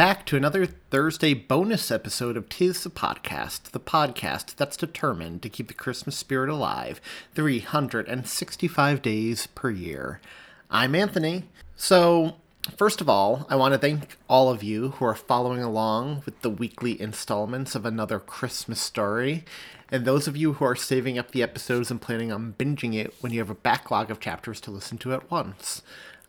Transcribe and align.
Back 0.00 0.24
to 0.24 0.34
another 0.34 0.64
Thursday 0.64 1.34
bonus 1.34 1.90
episode 1.90 2.34
of 2.34 2.48
Tis 2.48 2.84
the 2.84 2.88
Podcast, 2.88 3.72
the 3.72 3.78
podcast 3.78 4.56
that's 4.56 4.78
determined 4.78 5.42
to 5.42 5.50
keep 5.50 5.68
the 5.68 5.74
Christmas 5.74 6.16
spirit 6.16 6.48
alive 6.48 7.02
365 7.34 9.02
days 9.02 9.46
per 9.48 9.68
year. 9.68 10.22
I'm 10.70 10.94
Anthony. 10.94 11.44
So, 11.76 12.36
first 12.78 13.02
of 13.02 13.10
all, 13.10 13.46
I 13.50 13.56
want 13.56 13.74
to 13.74 13.78
thank 13.78 14.16
all 14.26 14.48
of 14.48 14.62
you 14.62 14.92
who 14.92 15.04
are 15.04 15.14
following 15.14 15.62
along 15.62 16.22
with 16.24 16.40
the 16.40 16.48
weekly 16.48 16.98
installments 16.98 17.74
of 17.74 17.84
Another 17.84 18.18
Christmas 18.18 18.80
Story, 18.80 19.44
and 19.92 20.06
those 20.06 20.26
of 20.26 20.34
you 20.34 20.54
who 20.54 20.64
are 20.64 20.74
saving 20.74 21.18
up 21.18 21.32
the 21.32 21.42
episodes 21.42 21.90
and 21.90 22.00
planning 22.00 22.32
on 22.32 22.54
binging 22.58 22.94
it 22.94 23.12
when 23.20 23.34
you 23.34 23.40
have 23.40 23.50
a 23.50 23.54
backlog 23.54 24.10
of 24.10 24.18
chapters 24.18 24.62
to 24.62 24.70
listen 24.70 24.96
to 24.96 25.12
at 25.12 25.30
once. 25.30 25.82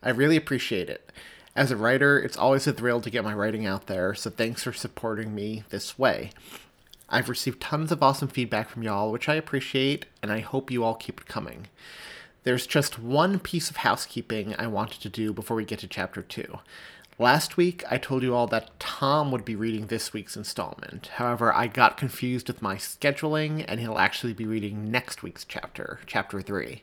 I 0.04 0.10
really 0.10 0.36
appreciate 0.36 0.90
it. 0.90 1.10
As 1.54 1.70
a 1.70 1.76
writer, 1.76 2.18
it's 2.18 2.38
always 2.38 2.66
a 2.66 2.72
thrill 2.72 3.02
to 3.02 3.10
get 3.10 3.26
my 3.26 3.34
writing 3.34 3.66
out 3.66 3.88
there, 3.88 4.14
so 4.14 4.30
thanks 4.30 4.64
for 4.64 4.72
supporting 4.72 5.36
me 5.36 5.64
this 5.70 6.00
way. 6.00 6.32
I've 7.10 7.28
received 7.28 7.60
tons 7.60 7.92
of 7.92 8.02
awesome 8.02 8.30
feedback 8.30 8.70
from 8.70 8.84
y'all, 8.84 9.12
which 9.12 9.28
I 9.28 9.36
appreciate, 9.36 10.06
and 10.24 10.32
I 10.32 10.40
hope 10.40 10.72
you 10.72 10.86
all 10.86 10.96
keep 10.96 11.20
it 11.20 11.28
coming. 11.28 11.68
There's 12.44 12.66
just 12.66 13.00
one 13.00 13.38
piece 13.38 13.70
of 13.70 13.78
housekeeping 13.78 14.56
I 14.58 14.68
wanted 14.68 15.02
to 15.02 15.10
do 15.10 15.34
before 15.34 15.58
we 15.58 15.66
get 15.66 15.80
to 15.80 15.88
chapter 15.88 16.22
2. 16.22 16.60
Last 17.20 17.58
week, 17.58 17.84
I 17.92 17.98
told 17.98 18.24
you 18.24 18.34
all 18.34 18.48
that 18.48 18.80
Thom 18.80 19.30
would 19.32 19.44
be 19.44 19.56
reading 19.56 19.88
this 19.88 20.14
week's 20.14 20.38
installment. 20.38 21.08
However, 21.16 21.54
I 21.54 21.68
got 21.68 21.98
confused 21.98 22.48
with 22.48 22.62
my 22.62 22.78
scheduling, 22.78 23.66
and 23.68 23.82
he'll 23.82 24.00
actually 24.00 24.34
be 24.34 24.46
reading 24.46 24.90
next 24.90 25.22
week's 25.22 25.44
chapter, 25.44 26.00
chapter 26.08 26.42
3. 26.42 26.82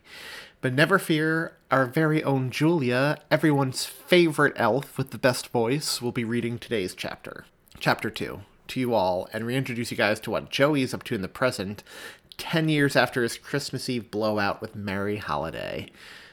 But 0.61 0.73
never 0.75 0.99
fear, 0.99 1.53
our 1.71 1.87
very 1.87 2.23
own 2.25 2.51
Julia, 2.51 3.19
everyone's 3.31 3.85
favorite 3.85 4.55
elf 4.57 4.99
with 4.99 5.11
the 5.11 5.19
best 5.19 5.49
voice, 5.49 6.03
will 6.03 6.11
be 6.11 6.25
reading 6.25 6.59
today's 6.59 6.97
chapter, 6.97 7.45
chapter 7.79 8.11
2, 8.11 8.41
to 8.67 8.81
you 8.81 8.93
all, 8.93 9.29
and 9.33 9.47
reintroduce 9.47 9.93
you 9.93 9.97
guys 9.97 10.19
to 10.21 10.33
what 10.33 10.51
Joey 10.51 10.83
is 10.83 10.93
up 10.93 11.05
to 11.05 11.15
in 11.15 11.23
the 11.23 11.29
present, 11.29 11.85
10 12.39 12.69
years 12.69 12.97
after 12.97 13.23
his 13.23 13.39
Christmas 13.39 13.89
Eve 13.89 14.11
blowout 14.11 14.61
with 14.61 14.75
Mary 14.75 15.19
Holiday. 15.19 15.91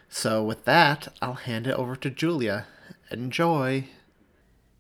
So, 0.09 0.43
with 0.43 0.65
that, 0.65 1.07
I'll 1.21 1.33
hand 1.33 1.67
it 1.67 1.75
over 1.75 1.95
to 1.95 2.09
Julia. 2.09 2.65
Enjoy. 3.11 3.85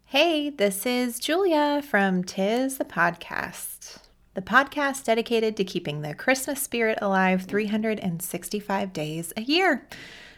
Hey, 0.05 0.49
this 0.49 0.87
is 0.87 1.19
Julia 1.19 1.83
from 1.87 2.23
Tis 2.23 2.77
the 2.77 2.85
Podcast, 2.85 3.97
the 4.35 4.41
podcast 4.41 5.05
dedicated 5.05 5.57
to 5.57 5.63
keeping 5.63 6.01
the 6.01 6.13
Christmas 6.13 6.61
spirit 6.61 6.99
alive 7.01 7.43
365 7.43 8.93
days 8.93 9.33
a 9.35 9.41
year. 9.41 9.87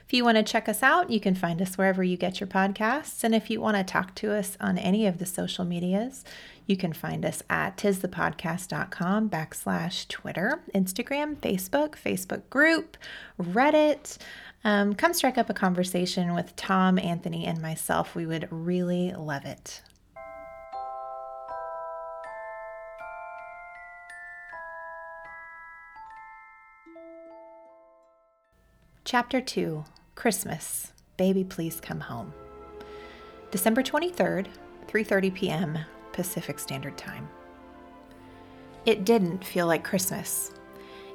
If 0.06 0.14
you 0.14 0.24
want 0.24 0.38
to 0.38 0.44
check 0.44 0.70
us 0.70 0.84
out, 0.84 1.10
you 1.10 1.20
can 1.20 1.36
find 1.36 1.62
us 1.62 1.78
wherever 1.78 2.02
you 2.02 2.16
get 2.16 2.40
your 2.40 2.48
podcasts. 2.48 3.26
And 3.26 3.36
if 3.36 3.50
you 3.50 3.60
want 3.60 3.76
to 3.76 3.84
talk 3.84 4.16
to 4.16 4.34
us 4.34 4.56
on 4.62 4.78
any 4.78 5.06
of 5.06 5.18
the 5.18 5.26
social 5.26 5.66
medias, 5.66 6.24
you 6.66 6.78
can 6.78 6.94
find 6.94 7.26
us 7.26 7.44
at 7.50 7.76
tisthepodcast.com 7.76 9.30
backslash 9.30 10.08
Twitter, 10.08 10.62
Instagram, 10.74 11.36
Facebook, 11.36 11.96
Facebook 11.96 12.50
group, 12.50 12.98
Reddit. 13.42 14.18
Um, 14.64 14.94
come 14.94 15.14
strike 15.14 15.38
up 15.38 15.50
a 15.50 15.54
conversation 15.54 16.34
with 16.36 16.52
Thom, 16.52 17.00
Anthony, 17.00 17.46
and 17.46 17.62
myself. 17.62 18.16
We 18.16 18.26
would 18.26 18.48
really 18.52 19.12
love 19.12 19.44
it. 19.44 19.82
Chapter 29.08 29.40
2 29.40 29.86
Christmas. 30.16 30.92
Baby, 31.16 31.46
please 31.46 31.80
come 31.80 32.02
home. 32.02 32.34
December 33.52 33.82
23rd, 33.82 34.48
3:30 34.86 35.34
p.m. 35.34 35.80
Pacific 36.12 36.60
Standard 36.60 36.98
Time. 36.98 37.30
It 38.86 39.06
didn't 39.06 39.46
feel 39.46 39.66
like 39.66 39.86
Christmas. 39.86 40.52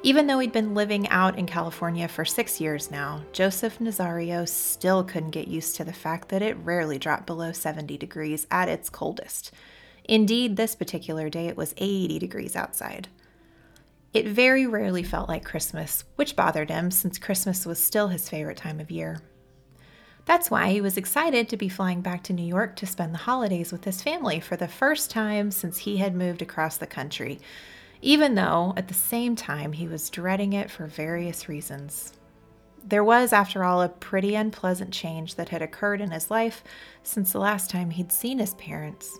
Even 0.01 0.25
though 0.25 0.39
he'd 0.39 0.51
been 0.51 0.73
living 0.73 1.07
out 1.09 1.37
in 1.37 1.45
California 1.45 2.07
for 2.07 2.25
six 2.25 2.59
years 2.59 2.89
now, 2.89 3.21
Joseph 3.31 3.77
Nazario 3.77 4.49
still 4.49 5.03
couldn't 5.03 5.29
get 5.29 5.47
used 5.47 5.75
to 5.75 5.83
the 5.83 5.93
fact 5.93 6.29
that 6.29 6.41
it 6.41 6.57
rarely 6.63 6.97
dropped 6.97 7.27
below 7.27 7.51
70 7.51 7.95
degrees 7.99 8.47
at 8.49 8.69
its 8.69 8.89
coldest. 8.89 9.51
Indeed, 10.05 10.55
this 10.55 10.73
particular 10.73 11.29
day 11.29 11.45
it 11.45 11.57
was 11.57 11.75
80 11.77 12.17
degrees 12.17 12.55
outside. 12.55 13.07
It 14.13 14.27
very 14.27 14.67
rarely 14.67 15.01
felt 15.01 15.27
like 15.27 15.43
Christmas, 15.43 16.03
which 16.15 16.35
bothered 16.35 16.69
him 16.69 16.91
since 16.91 17.17
Christmas 17.17 17.65
was 17.65 17.83
still 17.83 18.09
his 18.09 18.29
favorite 18.29 18.57
time 18.57 18.79
of 18.79 18.91
year. 18.91 19.19
That's 20.25 20.51
why 20.51 20.69
he 20.69 20.81
was 20.81 20.97
excited 20.97 21.49
to 21.49 21.57
be 21.57 21.67
flying 21.67 22.01
back 22.01 22.23
to 22.23 22.33
New 22.33 22.45
York 22.45 22.75
to 22.77 22.85
spend 22.85 23.13
the 23.13 23.19
holidays 23.19 23.71
with 23.71 23.83
his 23.83 24.01
family 24.01 24.39
for 24.39 24.55
the 24.55 24.67
first 24.67 25.09
time 25.09 25.51
since 25.51 25.79
he 25.79 25.97
had 25.97 26.15
moved 26.15 26.41
across 26.41 26.77
the 26.77 26.87
country, 26.87 27.39
even 28.01 28.35
though 28.35 28.73
at 28.77 28.87
the 28.87 28.93
same 28.93 29.35
time 29.35 29.73
he 29.73 29.87
was 29.87 30.09
dreading 30.09 30.53
it 30.53 30.69
for 30.69 30.85
various 30.85 31.49
reasons. 31.49 32.13
There 32.85 33.03
was, 33.03 33.33
after 33.33 33.63
all, 33.63 33.81
a 33.81 33.89
pretty 33.89 34.35
unpleasant 34.35 34.93
change 34.93 35.35
that 35.35 35.49
had 35.49 35.61
occurred 35.61 36.01
in 36.01 36.11
his 36.11 36.29
life 36.29 36.63
since 37.01 37.31
the 37.31 37.39
last 37.39 37.69
time 37.69 37.89
he'd 37.89 38.11
seen 38.11 38.39
his 38.39 38.53
parents. 38.55 39.17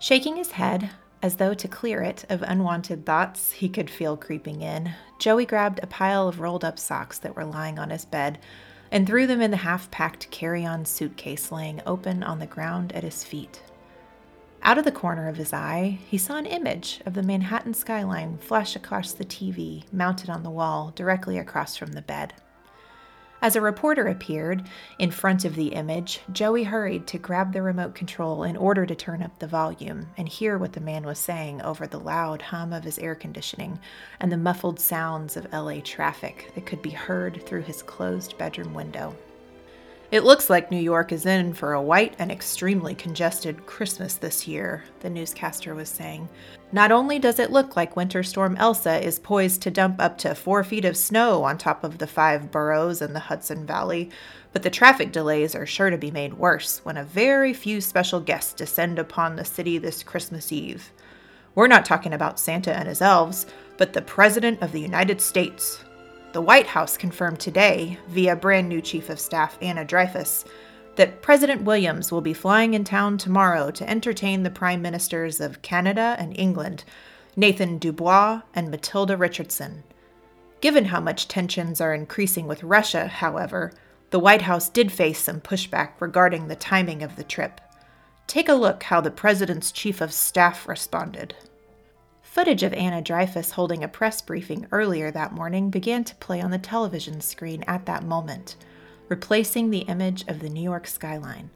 Shaking 0.00 0.36
his 0.36 0.50
head, 0.52 0.90
as 1.22 1.36
though 1.36 1.54
to 1.54 1.68
clear 1.68 2.02
it 2.02 2.24
of 2.28 2.42
unwanted 2.42 3.04
thoughts 3.06 3.52
he 3.52 3.68
could 3.68 3.90
feel 3.90 4.16
creeping 4.16 4.62
in, 4.62 4.94
Joey 5.18 5.46
grabbed 5.46 5.80
a 5.82 5.86
pile 5.86 6.28
of 6.28 6.40
rolled 6.40 6.64
up 6.64 6.78
socks 6.78 7.18
that 7.18 7.34
were 7.34 7.44
lying 7.44 7.78
on 7.78 7.90
his 7.90 8.04
bed 8.04 8.38
and 8.90 9.06
threw 9.06 9.26
them 9.26 9.40
in 9.40 9.50
the 9.50 9.58
half 9.58 9.90
packed 9.90 10.30
carry 10.30 10.64
on 10.64 10.84
suitcase 10.84 11.50
laying 11.50 11.80
open 11.86 12.22
on 12.22 12.38
the 12.38 12.46
ground 12.46 12.92
at 12.92 13.02
his 13.02 13.24
feet. 13.24 13.62
Out 14.62 14.78
of 14.78 14.84
the 14.84 14.92
corner 14.92 15.28
of 15.28 15.36
his 15.36 15.52
eye, 15.52 15.98
he 16.06 16.18
saw 16.18 16.36
an 16.36 16.46
image 16.46 17.00
of 17.06 17.14
the 17.14 17.22
Manhattan 17.22 17.74
skyline 17.74 18.38
flash 18.38 18.74
across 18.74 19.12
the 19.12 19.24
TV 19.24 19.84
mounted 19.92 20.28
on 20.28 20.42
the 20.42 20.50
wall 20.50 20.92
directly 20.94 21.38
across 21.38 21.76
from 21.76 21.92
the 21.92 22.02
bed. 22.02 22.34
As 23.42 23.54
a 23.54 23.60
reporter 23.60 24.08
appeared 24.08 24.66
in 24.98 25.10
front 25.10 25.44
of 25.44 25.54
the 25.54 25.68
image, 25.68 26.20
Joey 26.32 26.64
hurried 26.64 27.06
to 27.08 27.18
grab 27.18 27.52
the 27.52 27.62
remote 27.62 27.94
control 27.94 28.42
in 28.42 28.56
order 28.56 28.86
to 28.86 28.94
turn 28.94 29.22
up 29.22 29.38
the 29.38 29.46
volume 29.46 30.08
and 30.16 30.26
hear 30.26 30.56
what 30.56 30.72
the 30.72 30.80
man 30.80 31.04
was 31.04 31.18
saying 31.18 31.60
over 31.60 31.86
the 31.86 32.00
loud 32.00 32.40
hum 32.40 32.72
of 32.72 32.84
his 32.84 32.98
air 32.98 33.14
conditioning 33.14 33.78
and 34.20 34.32
the 34.32 34.38
muffled 34.38 34.80
sounds 34.80 35.36
of 35.36 35.52
LA 35.52 35.80
traffic 35.84 36.50
that 36.54 36.66
could 36.66 36.80
be 36.80 36.90
heard 36.90 37.44
through 37.44 37.62
his 37.62 37.82
closed 37.82 38.38
bedroom 38.38 38.72
window. 38.72 39.14
It 40.12 40.22
looks 40.22 40.48
like 40.48 40.70
New 40.70 40.78
York 40.78 41.10
is 41.10 41.26
in 41.26 41.52
for 41.52 41.72
a 41.72 41.82
white 41.82 42.14
and 42.20 42.30
extremely 42.30 42.94
congested 42.94 43.66
Christmas 43.66 44.14
this 44.14 44.46
year, 44.46 44.84
the 45.00 45.10
newscaster 45.10 45.74
was 45.74 45.88
saying. 45.88 46.28
Not 46.70 46.92
only 46.92 47.18
does 47.18 47.40
it 47.40 47.50
look 47.50 47.74
like 47.74 47.96
Winter 47.96 48.22
Storm 48.22 48.56
Elsa 48.56 49.04
is 49.04 49.18
poised 49.18 49.62
to 49.62 49.70
dump 49.72 50.00
up 50.00 50.16
to 50.18 50.36
four 50.36 50.62
feet 50.62 50.84
of 50.84 50.96
snow 50.96 51.42
on 51.42 51.58
top 51.58 51.82
of 51.82 51.98
the 51.98 52.06
five 52.06 52.52
boroughs 52.52 53.02
and 53.02 53.16
the 53.16 53.20
Hudson 53.20 53.66
Valley, 53.66 54.10
but 54.52 54.62
the 54.62 54.70
traffic 54.70 55.10
delays 55.10 55.56
are 55.56 55.66
sure 55.66 55.90
to 55.90 55.98
be 55.98 56.12
made 56.12 56.34
worse 56.34 56.80
when 56.84 56.98
a 56.98 57.04
very 57.04 57.52
few 57.52 57.80
special 57.80 58.20
guests 58.20 58.52
descend 58.52 59.00
upon 59.00 59.34
the 59.34 59.44
city 59.44 59.76
this 59.76 60.04
Christmas 60.04 60.52
Eve. 60.52 60.92
We're 61.56 61.66
not 61.66 61.84
talking 61.84 62.12
about 62.12 62.38
Santa 62.38 62.72
and 62.72 62.86
his 62.86 63.02
elves, 63.02 63.46
but 63.76 63.92
the 63.92 64.02
President 64.02 64.62
of 64.62 64.70
the 64.70 64.80
United 64.80 65.20
States. 65.20 65.82
The 66.36 66.42
White 66.42 66.66
House 66.66 66.98
confirmed 66.98 67.40
today, 67.40 67.98
via 68.08 68.36
brand 68.36 68.68
new 68.68 68.82
Chief 68.82 69.08
of 69.08 69.18
Staff 69.18 69.56
Anna 69.62 69.86
Dreyfus, 69.86 70.44
that 70.96 71.22
President 71.22 71.62
Williams 71.62 72.12
will 72.12 72.20
be 72.20 72.34
flying 72.34 72.74
in 72.74 72.84
town 72.84 73.16
tomorrow 73.16 73.70
to 73.70 73.88
entertain 73.88 74.42
the 74.42 74.50
Prime 74.50 74.82
Ministers 74.82 75.40
of 75.40 75.62
Canada 75.62 76.14
and 76.18 76.38
England, 76.38 76.84
Nathan 77.36 77.78
Dubois 77.78 78.42
and 78.54 78.70
Matilda 78.70 79.16
Richardson. 79.16 79.82
Given 80.60 80.84
how 80.84 81.00
much 81.00 81.26
tensions 81.26 81.80
are 81.80 81.94
increasing 81.94 82.46
with 82.46 82.62
Russia, 82.62 83.06
however, 83.06 83.72
the 84.10 84.20
White 84.20 84.42
House 84.42 84.68
did 84.68 84.92
face 84.92 85.18
some 85.18 85.40
pushback 85.40 85.92
regarding 86.00 86.48
the 86.48 86.54
timing 86.54 87.02
of 87.02 87.16
the 87.16 87.24
trip. 87.24 87.62
Take 88.26 88.50
a 88.50 88.54
look 88.54 88.82
how 88.82 89.00
the 89.00 89.10
president's 89.10 89.72
chief 89.72 90.02
of 90.02 90.12
staff 90.12 90.68
responded. 90.68 91.34
Footage 92.36 92.64
of 92.64 92.74
Anna 92.74 93.00
Dreyfus 93.00 93.52
holding 93.52 93.82
a 93.82 93.88
press 93.88 94.20
briefing 94.20 94.66
earlier 94.70 95.10
that 95.10 95.32
morning 95.32 95.70
began 95.70 96.04
to 96.04 96.14
play 96.16 96.42
on 96.42 96.50
the 96.50 96.58
television 96.58 97.22
screen 97.22 97.64
at 97.66 97.86
that 97.86 98.04
moment, 98.04 98.56
replacing 99.08 99.70
the 99.70 99.86
image 99.88 100.22
of 100.28 100.40
the 100.40 100.50
New 100.50 100.60
York 100.60 100.86
skyline. 100.86 101.48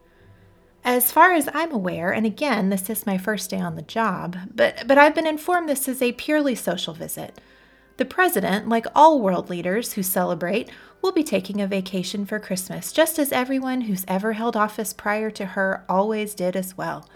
As 0.82 1.12
far 1.12 1.34
as 1.34 1.50
I'm 1.52 1.70
aware, 1.70 2.12
and 2.12 2.24
again, 2.24 2.70
this 2.70 2.88
is 2.88 3.04
my 3.04 3.18
first 3.18 3.50
day 3.50 3.60
on 3.60 3.76
the 3.76 3.82
job, 3.82 4.38
but, 4.54 4.84
but 4.86 4.96
I've 4.96 5.14
been 5.14 5.26
informed 5.26 5.68
this 5.68 5.86
is 5.86 6.00
a 6.00 6.12
purely 6.12 6.54
social 6.54 6.94
visit. 6.94 7.38
The 7.98 8.06
president, 8.06 8.66
like 8.66 8.86
all 8.94 9.20
world 9.20 9.50
leaders 9.50 9.92
who 9.92 10.02
celebrate, 10.02 10.70
will 11.02 11.12
be 11.12 11.22
taking 11.22 11.60
a 11.60 11.66
vacation 11.66 12.24
for 12.24 12.38
Christmas, 12.38 12.90
just 12.90 13.18
as 13.18 13.32
everyone 13.32 13.82
who's 13.82 14.06
ever 14.08 14.32
held 14.32 14.56
office 14.56 14.94
prior 14.94 15.30
to 15.30 15.44
her 15.44 15.84
always 15.90 16.34
did 16.34 16.56
as 16.56 16.78
well. 16.78 17.06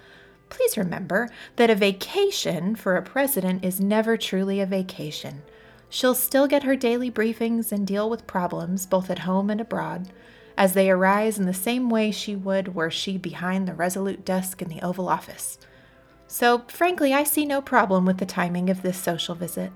Please 0.55 0.79
remember 0.79 1.29
that 1.57 1.69
a 1.69 1.75
vacation 1.75 2.77
for 2.77 2.95
a 2.95 3.03
president 3.03 3.65
is 3.65 3.81
never 3.81 4.17
truly 4.17 4.61
a 4.61 4.67
vacation. 4.67 5.43
She'll 5.89 6.15
still 6.15 6.47
get 6.47 6.63
her 6.63 6.77
daily 6.77 7.11
briefings 7.11 7.73
and 7.73 7.85
deal 7.85 8.09
with 8.09 8.29
problems, 8.29 8.87
both 8.87 9.11
at 9.11 9.21
home 9.21 9.51
and 9.51 9.61
abroad, 9.61 10.11
as 10.57 10.75
they 10.75 10.89
arise 10.89 11.41
in 11.41 11.47
the 11.47 11.53
same 11.53 11.91
way 11.91 12.13
she 12.13 12.37
would 12.37 12.73
were 12.73 12.89
she 12.89 13.19
behind 13.19 13.67
the 13.67 13.75
resolute 13.75 14.25
desk 14.25 14.63
in 14.63 14.69
the 14.69 14.81
Oval 14.81 15.09
Office. 15.09 15.59
So, 16.29 16.63
frankly, 16.69 17.13
I 17.13 17.25
see 17.25 17.45
no 17.45 17.61
problem 17.61 18.05
with 18.05 18.19
the 18.19 18.25
timing 18.25 18.71
of 18.71 18.83
this 18.83 18.97
social 18.97 19.35
visit. 19.35 19.73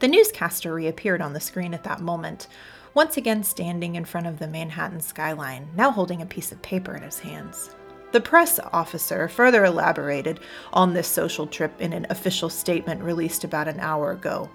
The 0.00 0.08
newscaster 0.08 0.74
reappeared 0.74 1.22
on 1.22 1.32
the 1.32 1.40
screen 1.40 1.72
at 1.72 1.84
that 1.84 2.02
moment, 2.02 2.48
once 2.92 3.16
again 3.16 3.42
standing 3.42 3.94
in 3.94 4.04
front 4.04 4.26
of 4.26 4.40
the 4.40 4.46
Manhattan 4.46 5.00
skyline, 5.00 5.70
now 5.74 5.90
holding 5.90 6.20
a 6.20 6.26
piece 6.26 6.52
of 6.52 6.60
paper 6.60 6.94
in 6.94 7.02
his 7.02 7.20
hands. 7.20 7.70
The 8.10 8.20
press 8.20 8.58
officer 8.72 9.28
further 9.28 9.64
elaborated 9.66 10.40
on 10.72 10.94
this 10.94 11.08
social 11.08 11.46
trip 11.46 11.78
in 11.80 11.92
an 11.92 12.06
official 12.08 12.48
statement 12.48 13.02
released 13.02 13.44
about 13.44 13.68
an 13.68 13.80
hour 13.80 14.12
ago. 14.12 14.48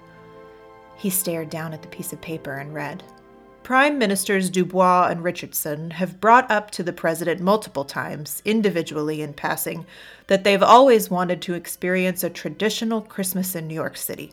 He 0.96 1.10
stared 1.10 1.50
down 1.50 1.72
at 1.72 1.82
the 1.82 1.88
piece 1.88 2.12
of 2.12 2.20
paper 2.20 2.54
and 2.54 2.74
read 2.74 3.02
Prime 3.62 3.96
Ministers 3.96 4.50
Dubois 4.50 5.08
and 5.08 5.24
Richardson 5.24 5.92
have 5.92 6.20
brought 6.20 6.50
up 6.50 6.70
to 6.72 6.82
the 6.82 6.92
President 6.92 7.40
multiple 7.40 7.86
times, 7.86 8.42
individually 8.44 9.22
in 9.22 9.32
passing, 9.32 9.86
that 10.26 10.44
they've 10.44 10.62
always 10.62 11.08
wanted 11.08 11.40
to 11.42 11.54
experience 11.54 12.22
a 12.22 12.28
traditional 12.28 13.00
Christmas 13.00 13.54
in 13.54 13.66
New 13.66 13.74
York 13.74 13.96
City 13.96 14.32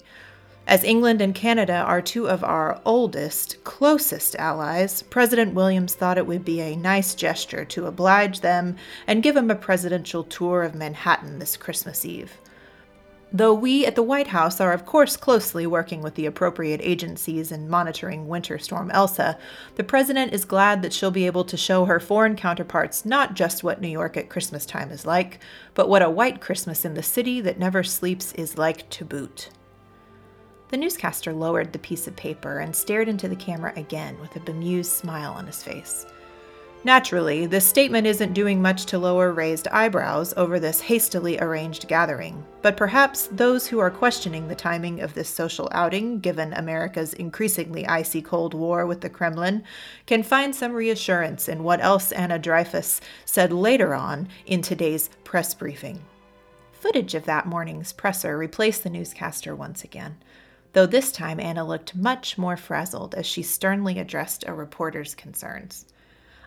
as 0.68 0.84
England 0.84 1.22
and 1.22 1.34
Canada 1.34 1.74
are 1.74 2.02
two 2.02 2.30
of 2.30 2.44
our 2.44 2.80
oldest, 2.86 3.64
closest 3.64 4.36
allies, 4.36 5.02
President 5.02 5.54
Williams 5.54 5.96
thought 5.96 6.18
it 6.18 6.28
would 6.28 6.46
be 6.46 6.62
a 6.62 6.76
nice 6.76 7.16
gesture 7.16 7.66
to 7.66 7.88
oblige 7.88 8.42
them 8.42 8.78
and 9.08 9.24
give 9.24 9.36
them 9.36 9.50
a 9.50 9.56
presidential 9.56 10.24
tour 10.24 10.64
of 10.64 10.76
Manhattan 10.76 11.40
this 11.40 11.58
Christmas 11.58 12.06
Eve. 12.06 12.32
Though 13.34 13.54
we 13.54 13.86
at 13.86 13.96
the 13.96 14.04
White 14.04 14.28
House 14.28 14.60
are, 14.60 14.74
of 14.74 14.86
course, 14.86 15.16
closely 15.16 15.66
working 15.66 16.02
with 16.02 16.16
the 16.16 16.26
appropriate 16.26 16.82
agencies 16.84 17.50
in 17.52 17.70
monitoring 17.70 18.28
Winter 18.28 18.60
Storm 18.60 18.92
Elsa, 18.92 19.38
the 19.76 19.86
President 19.86 20.34
is 20.34 20.44
glad 20.44 20.82
that 20.82 20.92
she'll 20.92 21.12
be 21.12 21.26
able 21.26 21.46
to 21.46 21.56
show 21.56 21.86
her 21.86 22.02
foreign 22.02 22.36
counterparts 22.36 23.06
not 23.06 23.34
just 23.34 23.64
what 23.64 23.80
New 23.80 23.88
York 23.88 24.18
at 24.18 24.30
Christmas 24.30 24.66
time 24.66 24.92
is 24.92 25.06
like, 25.06 25.40
but 25.74 25.88
what 25.88 26.02
a 26.02 26.10
white 26.10 26.42
Christmas 26.42 26.84
in 26.84 26.94
the 26.94 27.04
city 27.04 27.40
that 27.40 27.58
never 27.58 27.84
sleeps 27.84 28.34
is 28.34 28.58
like 28.58 28.90
to 28.90 29.06
boot. 29.06 29.50
The 30.72 30.78
newscaster 30.78 31.34
lowered 31.34 31.74
the 31.74 31.80
piece 31.80 32.08
of 32.08 32.16
paper 32.16 32.60
and 32.60 32.74
stared 32.74 33.10
into 33.10 33.28
the 33.28 33.36
camera 33.36 33.74
again 33.76 34.18
with 34.22 34.34
a 34.38 34.40
bemused 34.40 34.92
smile 34.92 35.34
on 35.34 35.46
his 35.46 35.62
face. 35.62 36.06
Naturally, 36.86 37.46
this 37.46 37.66
statement 37.66 38.08
isn't 38.08 38.34
doing 38.34 38.62
much 38.62 38.86
to 38.86 38.98
lower 38.98 39.34
raised 39.34 39.68
eyebrows 39.68 40.34
over 40.38 40.62
this 40.62 40.80
hastily 40.80 41.38
arranged 41.40 41.90
gathering, 41.90 42.44
but 42.62 42.78
perhaps 42.78 43.28
those 43.28 43.68
who 43.68 43.80
are 43.80 43.92
questioning 43.92 44.48
the 44.48 44.56
timing 44.56 45.02
of 45.02 45.14
this 45.14 45.28
social 45.30 45.68
outing, 45.74 46.22
given 46.22 46.54
America's 46.54 47.14
increasingly 47.16 47.86
icy 47.86 48.22
Cold 48.22 48.54
War 48.54 48.86
with 48.86 49.02
the 49.02 49.10
Kremlin, 49.10 49.64
can 50.06 50.24
find 50.24 50.56
some 50.56 50.72
reassurance 50.72 51.50
in 51.50 51.64
what 51.64 51.82
else 51.82 52.14
Anna 52.14 52.40
Dreyfus 52.40 53.02
said 53.26 53.52
later 53.52 53.94
on 53.94 54.30
in 54.46 54.62
today's 54.62 55.10
press 55.26 55.54
briefing. 55.54 56.02
Footage 56.72 57.14
of 57.14 57.26
that 57.26 57.46
morning's 57.46 57.94
presser 57.94 58.38
replaced 58.38 58.84
the 58.84 58.90
newscaster 58.90 59.54
once 59.54 59.84
again 59.84 60.18
though 60.74 60.86
this 60.86 61.12
time 61.12 61.40
Anna 61.40 61.66
looked 61.66 61.96
much 61.96 62.38
more 62.38 62.58
frazzled 62.58 63.16
as 63.16 63.26
she 63.26 63.44
sternly 63.44 64.00
addressed 64.00 64.44
a 64.48 64.54
reporter's 64.54 65.16
concerns. 65.16 65.86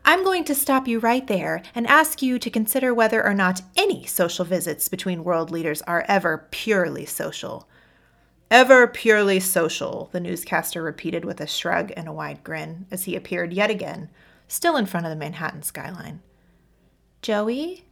I'm 0.06 0.22
going 0.22 0.44
to 0.44 0.54
stop 0.54 0.86
you 0.86 0.98
right 0.98 1.26
there 1.26 1.62
and 1.74 1.86
ask 1.86 2.20
you 2.20 2.38
to 2.38 2.50
consider 2.50 2.92
whether 2.92 3.24
or 3.24 3.32
not 3.32 3.62
any 3.76 4.04
social 4.04 4.44
visits 4.44 4.88
between 4.88 5.24
world 5.24 5.50
leaders 5.50 5.80
are 5.82 6.04
ever 6.08 6.46
purely 6.50 7.06
social. 7.06 7.68
Ever 8.50 8.86
purely 8.86 9.40
social, 9.40 10.10
the 10.12 10.20
newscaster 10.20 10.82
repeated 10.82 11.24
with 11.24 11.40
a 11.40 11.46
shrug 11.46 11.90
and 11.96 12.06
a 12.06 12.12
wide 12.12 12.44
grin 12.44 12.86
as 12.90 13.04
he 13.04 13.16
appeared 13.16 13.54
yet 13.54 13.70
again, 13.70 14.10
still 14.46 14.76
in 14.76 14.84
front 14.84 15.06
of 15.06 15.10
the 15.10 15.16
Manhattan 15.16 15.62
skyline. 15.62 16.20
Joey? 17.22 17.86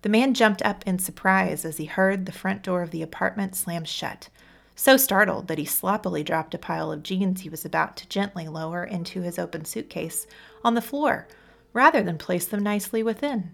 The 0.00 0.08
man 0.08 0.32
jumped 0.32 0.62
up 0.62 0.86
in 0.86 0.98
surprise 0.98 1.66
as 1.66 1.76
he 1.76 1.84
heard 1.84 2.24
the 2.24 2.32
front 2.32 2.62
door 2.62 2.80
of 2.80 2.92
the 2.92 3.02
apartment 3.02 3.54
slam 3.54 3.84
shut 3.84 4.30
so 4.76 4.96
startled 4.96 5.48
that 5.48 5.58
he 5.58 5.64
sloppily 5.64 6.22
dropped 6.22 6.54
a 6.54 6.58
pile 6.58 6.92
of 6.92 7.02
jeans 7.02 7.40
he 7.40 7.48
was 7.48 7.64
about 7.64 7.96
to 7.96 8.08
gently 8.08 8.46
lower 8.46 8.84
into 8.84 9.22
his 9.22 9.38
open 9.38 9.64
suitcase 9.64 10.26
on 10.62 10.74
the 10.74 10.82
floor 10.82 11.26
rather 11.72 12.02
than 12.02 12.18
place 12.18 12.46
them 12.46 12.62
nicely 12.62 13.02
within. 13.02 13.50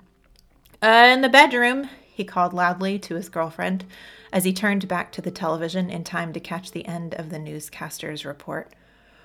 Uh, 0.83 1.09
in 1.13 1.23
the 1.23 1.29
bedroom, 1.29 1.89
he 2.13 2.25
called 2.25 2.53
loudly 2.53 2.99
to 2.99 3.15
his 3.15 3.29
girlfriend 3.29 3.85
as 4.33 4.45
he 4.45 4.53
turned 4.53 4.87
back 4.89 5.13
to 5.13 5.23
the 5.23 5.31
television 5.31 5.89
in 5.89 6.05
time 6.05 6.33
to 6.33 6.41
catch 6.41 6.73
the 6.73 6.87
end 6.87 7.15
of 7.15 7.31
the 7.31 7.39
newscaster's 7.39 8.25
report. 8.25 8.73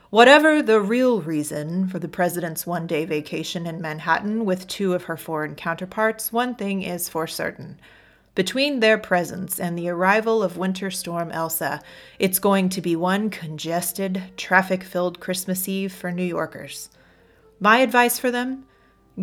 Whatever 0.10 0.62
the 0.62 0.80
real 0.80 1.22
reason 1.22 1.88
for 1.90 2.00
the 2.00 2.08
president's 2.08 2.66
one 2.66 2.88
day 2.88 3.06
vacation 3.06 3.68
in 3.68 3.82
Manhattan 3.82 4.46
with 4.46 4.68
two 4.68 4.94
of 4.94 5.04
her 5.04 5.18
foreign 5.18 5.56
counterparts, 5.56 6.32
one 6.32 6.56
thing 6.56 6.82
is 6.82 7.10
for 7.10 7.28
certain 7.28 7.78
between 8.38 8.82
their 8.82 9.00
presence 9.00 9.60
and 9.60 9.76
the 9.76 9.90
arrival 9.90 10.44
of 10.44 10.58
Winter 10.58 10.92
Storm 10.92 11.32
Elsa, 11.32 11.82
it's 12.20 12.38
going 12.38 12.70
to 12.70 12.82
be 12.82 12.96
one 12.96 13.32
congested, 13.32 14.22
traffic 14.38 14.84
filled 14.84 15.20
Christmas 15.20 15.68
Eve 15.68 15.92
for 15.92 16.12
New 16.12 16.24
Yorkers. 16.24 16.92
My 17.60 17.80
advice 17.80 18.20
for 18.20 18.30
them 18.30 18.68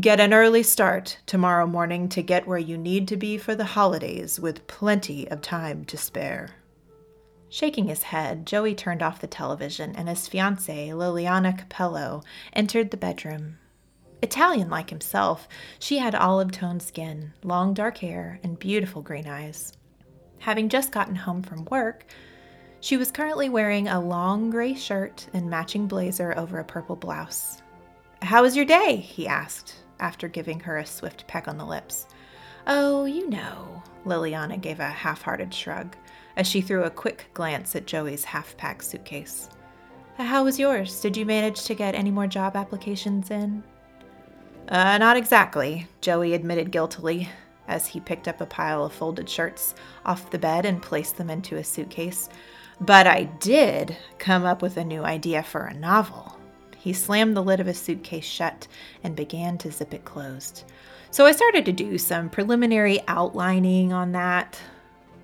get 0.01 0.19
an 0.19 0.35
early 0.35 0.65
start 0.65 1.19
tomorrow 1.27 1.65
morning 1.65 2.09
to 2.09 2.23
get 2.23 2.49
where 2.49 2.59
you 2.59 2.77
need 2.77 3.07
to 3.07 3.17
be 3.17 3.39
for 3.39 3.55
the 3.55 3.65
holidays 3.65 4.41
with 4.41 4.67
plenty 4.67 5.31
of 5.31 5.41
time 5.41 5.85
to 5.85 5.97
spare. 5.97 6.49
Shaking 7.49 7.87
his 7.87 8.03
head, 8.03 8.45
Joey 8.45 8.75
turned 8.75 9.01
off 9.01 9.21
the 9.21 9.29
television 9.29 9.95
and 9.95 10.09
his 10.09 10.29
fiancée, 10.29 10.89
Liliana 10.89 11.57
Capello, 11.57 12.25
entered 12.53 12.91
the 12.91 12.97
bedroom. 12.97 13.59
Italian 14.25 14.71
like 14.71 14.89
himself, 14.89 15.47
she 15.79 15.99
had 15.99 16.15
olive 16.15 16.51
toned 16.51 16.83
skin, 16.83 17.35
long 17.43 17.75
dark 17.75 17.99
hair, 17.99 18.41
and 18.43 18.59
beautiful 18.59 19.03
green 19.03 19.29
eyes. 19.29 19.75
Having 20.39 20.71
just 20.71 20.93
gotten 20.93 21.15
home 21.15 21.43
from 21.43 21.67
work, 21.67 22.07
she 22.81 22.97
was 22.97 23.11
currently 23.11 23.51
wearing 23.51 23.87
a 23.87 24.01
long 24.01 24.49
gray 24.49 24.73
shirt 24.73 25.27
and 25.35 25.51
matching 25.51 25.87
blazer 25.87 26.37
over 26.39 26.59
a 26.59 26.65
purple 26.65 26.97
blouse. 26.97 27.63
How 28.23 28.41
was 28.41 28.57
your 28.57 28.65
day? 28.65 28.97
he 28.97 29.29
asked, 29.29 29.75
after 30.01 30.27
giving 30.27 30.59
her 30.61 30.79
a 30.79 30.87
swift 30.87 31.27
peck 31.27 31.47
on 31.47 31.59
the 31.59 31.67
lips. 31.67 32.07
Oh, 32.67 33.05
you 33.05 33.29
know, 33.29 33.83
Liliana 34.07 34.59
gave 34.59 34.81
a 34.81 34.89
half 34.89 35.21
hearted 35.21 35.53
shrug 35.53 35.95
as 36.39 36.47
she 36.47 36.63
threw 36.63 36.85
a 36.85 36.91
quick 36.91 37.29
glance 37.35 37.77
at 37.77 37.87
Joey's 37.87 38.25
half 38.25 38.57
packed 38.57 38.85
suitcase. 38.85 39.51
How 40.17 40.45
was 40.45 40.59
yours? 40.59 40.99
Did 41.03 41.15
you 41.15 41.27
manage 41.27 41.65
to 41.65 41.75
get 41.75 41.95
any 41.95 42.11
more 42.11 42.27
job 42.27 42.57
applications 42.57 43.31
in? 43.31 43.63
Uh, 44.69 44.99
not 44.99 45.17
exactly, 45.17 45.87
Joey 46.01 46.33
admitted 46.33 46.71
guiltily 46.71 47.29
as 47.69 47.87
he 47.87 48.01
picked 48.01 48.29
up 48.29 48.41
a 48.41 48.47
pile 48.47 48.85
of 48.85 48.93
folded 48.93 49.29
shirts 49.29 49.75
off 50.05 50.31
the 50.31 50.39
bed 50.39 50.65
and 50.65 50.83
placed 50.83 51.17
them 51.17 51.31
into 51.31 51.57
a 51.57 51.65
suitcase. 51.65 52.29
But 52.81 53.07
I 53.07 53.25
did 53.25 53.97
come 54.19 54.45
up 54.45 54.63
with 54.63 54.77
a 54.77 54.85
new 54.85 55.03
idea 55.03 55.43
for 55.43 55.67
a 55.67 55.75
novel. 55.75 56.39
He 56.77 56.93
slammed 56.93 57.37
the 57.37 57.43
lid 57.43 57.61
of 57.61 57.67
his 57.67 57.79
suitcase 57.79 58.25
shut 58.25 58.69
and 59.03 59.17
began 59.17 59.57
to 59.59 59.71
zip 59.71 59.95
it 59.95 60.05
closed. 60.05 60.65
So 61.11 61.25
I 61.25 61.33
started 61.33 61.65
to 61.67 61.73
do 61.73 61.97
some 61.97 62.29
preliminary 62.29 63.01
outlining 63.07 63.93
on 63.93 64.13
that. 64.13 64.61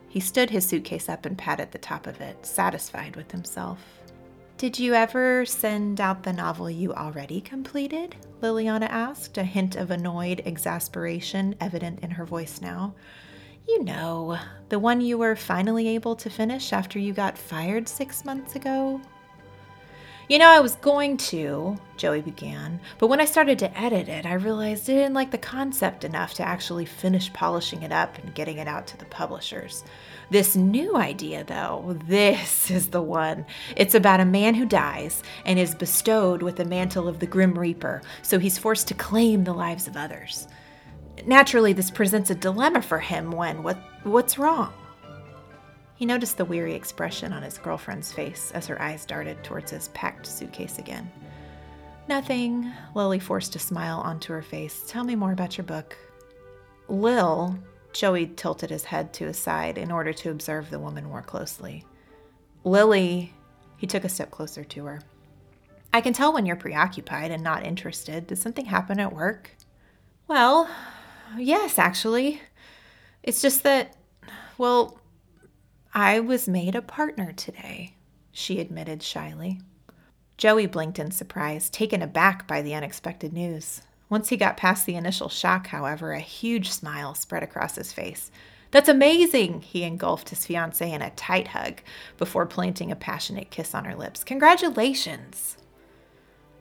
He 0.09 0.20
stood 0.20 0.50
his 0.50 0.64
suitcase 0.66 1.09
up 1.09 1.26
and 1.26 1.37
patted 1.37 1.73
the 1.73 1.78
top 1.78 2.06
of 2.06 2.20
it, 2.20 2.47
satisfied 2.47 3.16
with 3.16 3.30
himself. 3.32 3.78
Did 4.61 4.79
you 4.79 4.93
ever 4.93 5.47
send 5.47 6.02
out 6.02 6.23
the 6.23 6.35
novel 6.35 6.69
you 6.69 6.93
already 6.93 7.40
completed? 7.40 8.14
Liliana 8.43 8.90
asked, 8.90 9.38
a 9.38 9.43
hint 9.43 9.75
of 9.75 9.90
annoyed 9.90 10.43
exasperation 10.45 11.55
evident 11.62 12.00
in 12.00 12.11
her 12.11 12.26
voice 12.26 12.61
now. 12.61 12.95
You 13.67 13.83
know, 13.83 14.38
the 14.69 14.79
one 14.79 15.00
you 15.00 15.17
were 15.17 15.35
finally 15.35 15.88
able 15.88 16.14
to 16.17 16.29
finish 16.29 16.75
after 16.75 16.99
you 16.99 17.14
got 17.14 17.38
fired 17.38 17.88
six 17.88 18.23
months 18.23 18.55
ago? 18.55 19.00
You 20.29 20.38
know, 20.38 20.50
I 20.50 20.61
was 20.61 20.76
going 20.76 21.17
to, 21.17 21.79
Joey 21.97 22.21
began, 22.21 22.81
but 22.99 23.07
when 23.07 23.19
I 23.19 23.25
started 23.25 23.59
to 23.61 23.81
edit 23.81 24.11
it, 24.11 24.26
I 24.26 24.35
realized 24.35 24.90
I 24.90 24.93
didn't 24.93 25.14
like 25.14 25.31
the 25.31 25.38
concept 25.38 26.05
enough 26.05 26.35
to 26.35 26.47
actually 26.47 26.85
finish 26.85 27.33
polishing 27.33 27.83
it 27.83 27.93
up 27.93 28.19
and 28.19 28.35
getting 28.35 28.59
it 28.59 28.69
out 28.69 28.87
to 28.88 28.99
the 28.99 29.07
publishers. 29.07 29.85
This 30.30 30.54
new 30.54 30.96
idea, 30.96 31.42
though, 31.42 31.99
this 32.06 32.70
is 32.70 32.88
the 32.88 33.02
one. 33.02 33.44
It's 33.76 33.94
about 33.94 34.20
a 34.20 34.25
man 34.25 34.54
who 34.54 34.64
dies 34.64 35.22
and 35.44 35.58
is 35.58 35.75
bestowed 35.75 36.42
with 36.42 36.56
the 36.56 36.64
mantle 36.64 37.08
of 37.08 37.18
the 37.18 37.26
Grim 37.26 37.58
Reaper, 37.58 38.00
so 38.22 38.38
he's 38.38 38.58
forced 38.58 38.88
to 38.88 38.94
claim 38.94 39.44
the 39.44 39.52
lives 39.52 39.88
of 39.88 39.96
others. 39.96 40.46
Naturally, 41.26 41.72
this 41.72 41.90
presents 41.90 42.30
a 42.30 42.34
dilemma 42.34 42.80
for 42.80 42.99
him 42.99 43.30
when 43.32 43.62
what 43.62 43.78
what's 44.04 44.38
wrong? 44.38 44.72
He 45.96 46.06
noticed 46.06 46.38
the 46.38 46.46
weary 46.46 46.75
expression 46.75 47.32
on 47.32 47.42
his 47.42 47.58
girlfriend's 47.58 48.10
face 48.10 48.52
as 48.54 48.66
her 48.68 48.80
eyes 48.80 49.04
darted 49.04 49.44
towards 49.44 49.70
his 49.70 49.88
packed 49.88 50.25
suitcase 50.25 50.78
again. 50.78 51.10
Nothing, 52.08 52.72
Lily 52.94 53.18
forced 53.18 53.54
a 53.54 53.58
smile 53.58 54.00
onto 54.00 54.32
her 54.32 54.40
face. 54.40 54.84
Tell 54.88 55.04
me 55.04 55.14
more 55.14 55.32
about 55.32 55.58
your 55.58 55.66
book. 55.66 55.96
Lil, 56.88 57.58
Joey 57.92 58.26
tilted 58.26 58.70
his 58.70 58.85
head 58.85 59.12
to 59.14 59.26
his 59.26 59.38
side 59.38 59.78
in 59.78 59.90
order 59.90 60.12
to 60.12 60.30
observe 60.30 60.70
the 60.70 60.78
woman 60.78 61.04
more 61.04 61.23
closely. 61.23 61.85
Lily, 62.64 63.32
he 63.76 63.87
took 63.87 64.04
a 64.04 64.09
step 64.09 64.30
closer 64.30 64.64
to 64.64 64.85
her. 64.85 65.00
I 65.92 66.00
can 66.00 66.12
tell 66.12 66.32
when 66.32 66.47
you're 66.47 66.56
preoccupied 66.56 67.30
and 67.30 67.42
not 67.42 67.66
interested. 67.66 68.26
Did 68.26 68.38
something 68.38 68.66
happen 68.66 69.00
at 69.00 69.12
work? 69.12 69.56
Well, 70.28 70.68
yes, 71.37 71.78
actually. 71.78 72.40
It's 73.23 73.42
just 73.42 73.64
that, 73.64 73.97
well, 74.56 75.00
I 75.92 76.20
was 76.20 76.49
made 76.49 76.76
a 76.76 76.82
partner 76.82 77.32
today, 77.32 77.97
she 78.30 78.61
admitted 78.61 79.02
shyly. 79.02 79.61
Joey 80.37 80.66
blinked 80.66 80.99
in 80.99 81.11
surprise, 81.11 81.68
taken 81.68 82.00
aback 82.00 82.47
by 82.47 82.62
the 82.62 82.75
unexpected 82.75 83.32
news. 83.32 83.82
Once 84.11 84.29
he 84.29 84.37
got 84.37 84.57
past 84.57 84.85
the 84.85 84.97
initial 84.97 85.29
shock, 85.29 85.69
however, 85.69 86.12
a 86.12 86.21
huge 86.21 86.71
smile 86.71 87.14
spread 87.14 87.43
across 87.43 87.76
his 87.76 87.93
face. 87.93 88.31
That's 88.73 88.88
amazing! 88.88 89.62
He 89.62 89.85
engulfed 89.85 90.29
his 90.29 90.40
fiancée 90.40 90.93
in 90.93 91.00
a 91.00 91.11
tight 91.11 91.49
hug 91.49 91.81
before 92.19 92.47
planting 92.47 92.93
a 92.93 92.97
passionate 92.97 93.50
kiss 93.50 93.75
on 93.75 93.85
her 93.85 93.95
lips. 93.95 94.25
Congratulations! 94.25 95.57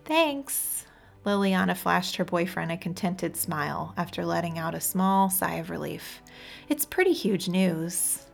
Thanks. 0.06 0.86
Liliana 1.26 1.76
flashed 1.76 2.16
her 2.16 2.26
boyfriend 2.26 2.72
a 2.72 2.78
contented 2.78 3.36
smile 3.36 3.94
after 3.98 4.26
letting 4.26 4.58
out 4.58 4.74
a 4.74 4.82
small 4.82 5.30
sigh 5.30 5.56
of 5.56 5.70
relief. 5.70 6.22
It's 6.70 6.86
pretty 6.86 7.14
huge 7.14 7.48
news. 7.48 8.26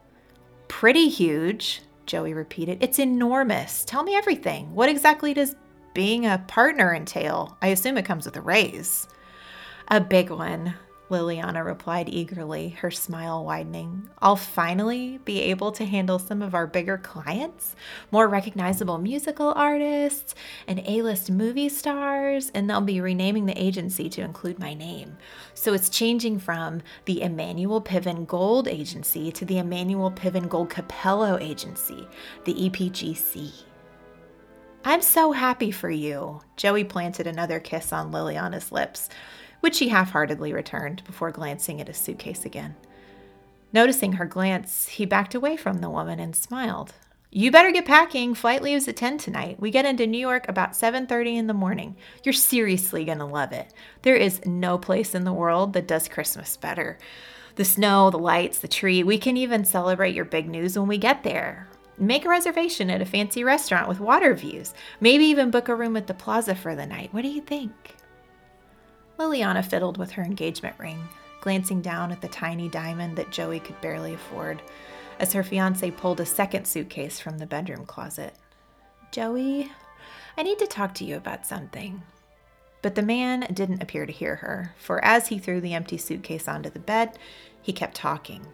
Pretty 0.67 1.09
huge, 1.09 1.81
Joey 2.05 2.33
repeated. 2.33 2.81
It's 2.81 2.99
enormous. 2.99 3.83
Tell 3.85 4.03
me 4.03 4.15
everything. 4.15 4.73
What 4.75 4.89
exactly 4.89 5.33
does 5.33 5.55
being 5.95 6.27
a 6.27 6.43
partner 6.47 6.93
entail? 6.93 7.57
I 7.63 7.69
assume 7.69 7.97
it 7.97 8.05
comes 8.05 8.25
with 8.25 8.35
a 8.35 8.41
raise. 8.41 9.07
A 9.87 9.99
big 9.99 10.29
one, 10.29 10.75
Liliana 11.09 11.63
replied 11.63 12.09
eagerly, 12.09 12.69
her 12.81 12.89
smile 12.89 13.45
widening. 13.45 14.09
I'll 14.19 14.35
finally 14.35 15.19
be 15.23 15.41
able 15.43 15.71
to 15.73 15.85
handle 15.85 16.19
some 16.19 16.41
of 16.41 16.53
our 16.53 16.67
bigger 16.67 16.97
clients, 16.97 17.75
more 18.11 18.27
recognizable 18.27 18.97
musical 18.97 19.53
artists, 19.55 20.35
and 20.67 20.81
A 20.85 21.01
list 21.01 21.31
movie 21.31 21.69
stars, 21.69 22.51
and 22.53 22.69
they'll 22.69 22.81
be 22.81 22.99
renaming 22.99 23.45
the 23.45 23.61
agency 23.61 24.09
to 24.09 24.21
include 24.21 24.59
my 24.59 24.73
name. 24.73 25.15
So 25.53 25.73
it's 25.73 25.89
changing 25.89 26.39
from 26.39 26.81
the 27.05 27.21
Emmanuel 27.21 27.81
Piven 27.81 28.27
Gold 28.27 28.67
Agency 28.67 29.31
to 29.31 29.45
the 29.45 29.59
Emmanuel 29.59 30.11
Piven 30.11 30.49
Gold 30.49 30.71
Capello 30.71 31.39
Agency, 31.39 32.07
the 32.43 32.69
EPGC. 32.69 33.65
I'm 34.85 35.01
so 35.01 35.31
happy 35.31 35.71
for 35.71 35.89
you. 35.89 36.41
Joey 36.55 36.83
planted 36.83 37.27
another 37.27 37.59
kiss 37.59 37.91
on 37.91 38.11
Liliana's 38.11 38.71
lips 38.71 39.09
which 39.65 39.77
she 39.77 39.89
half 39.89 40.11
heartedly 40.11 40.53
returned 40.53 41.03
before 41.05 41.31
glancing 41.31 41.81
at 41.81 41.87
his 41.87 41.97
suitcase 41.97 42.45
again. 42.45 42.75
Noticing 43.73 44.13
her 44.13 44.25
glance, 44.25 44.87
he 44.89 45.07
backed 45.07 45.33
away 45.33 45.57
from 45.57 45.79
the 45.79 45.89
woman 45.89 46.19
and 46.19 46.35
smiled. 46.35 46.93
You 47.31 47.49
better 47.49 47.71
get 47.71 47.85
packing. 47.85 48.35
Flight 48.35 48.61
leaves 48.61 48.87
at 48.87 48.95
10 48.95 49.17
tonight. 49.17 49.59
We 49.59 49.71
get 49.71 49.85
into 49.85 50.05
New 50.05 50.19
York 50.19 50.47
about 50.47 50.75
7:30 50.75 51.35
in 51.35 51.47
the 51.47 51.53
morning. 51.55 51.95
You're 52.23 52.33
seriously 52.33 53.05
going 53.05 53.17
to 53.17 53.25
love 53.25 53.51
it. 53.51 53.73
There 54.03 54.15
is 54.15 54.45
no 54.45 54.77
place 54.77 55.15
in 55.15 55.23
the 55.23 55.33
world 55.33 55.73
that 55.73 55.87
does 55.87 56.07
Christmas 56.07 56.55
better. 56.57 56.99
The 57.55 57.65
snow, 57.65 58.11
the 58.11 58.19
lights, 58.19 58.59
the 58.59 58.67
tree. 58.67 59.01
We 59.01 59.17
can 59.17 59.35
even 59.35 59.65
celebrate 59.65 60.13
your 60.13 60.25
big 60.25 60.47
news 60.47 60.77
when 60.77 60.87
we 60.87 60.99
get 60.99 61.23
there. 61.23 61.67
Make 61.97 62.25
a 62.25 62.29
reservation 62.29 62.89
at 62.89 63.01
a 63.01 63.05
fancy 63.05 63.43
restaurant 63.43 63.87
with 63.87 64.01
water 64.01 64.33
views. 64.33 64.73
Maybe 64.99 65.25
even 65.25 65.51
book 65.51 65.69
a 65.69 65.75
room 65.75 65.95
at 65.95 66.07
the 66.07 66.13
plaza 66.13 66.53
for 66.53 66.75
the 66.75 66.85
night. 66.85 67.13
What 67.13 67.21
do 67.21 67.29
you 67.29 67.41
think? 67.41 67.95
Liliana 69.17 69.63
fiddled 69.63 69.97
with 69.97 70.11
her 70.11 70.23
engagement 70.23 70.75
ring, 70.77 71.07
glancing 71.39 71.81
down 71.81 72.11
at 72.11 72.21
the 72.21 72.27
tiny 72.27 72.67
diamond 72.67 73.15
that 73.15 73.31
Joey 73.31 73.61
could 73.61 73.79
barely 73.79 74.13
afford, 74.13 74.61
as 75.19 75.31
her 75.31 75.43
fiance 75.43 75.89
pulled 75.91 76.19
a 76.19 76.25
second 76.25 76.65
suitcase 76.65 77.19
from 77.19 77.37
the 77.37 77.45
bedroom 77.45 77.85
closet. 77.85 78.35
Joey, 79.11 79.71
I 80.35 80.43
need 80.43 80.59
to 80.59 80.67
talk 80.67 80.93
to 80.95 81.05
you 81.05 81.15
about 81.15 81.47
something. 81.47 82.03
But 82.81 82.95
the 82.95 83.01
man 83.01 83.47
didn't 83.53 83.81
appear 83.81 84.05
to 84.05 84.11
hear 84.11 84.35
her, 84.35 84.75
for 84.77 85.03
as 85.03 85.29
he 85.29 85.39
threw 85.39 85.61
the 85.61 85.73
empty 85.73 85.97
suitcase 85.97 86.47
onto 86.47 86.69
the 86.69 86.79
bed, 86.79 87.17
he 87.61 87.71
kept 87.71 87.95
talking, 87.95 88.45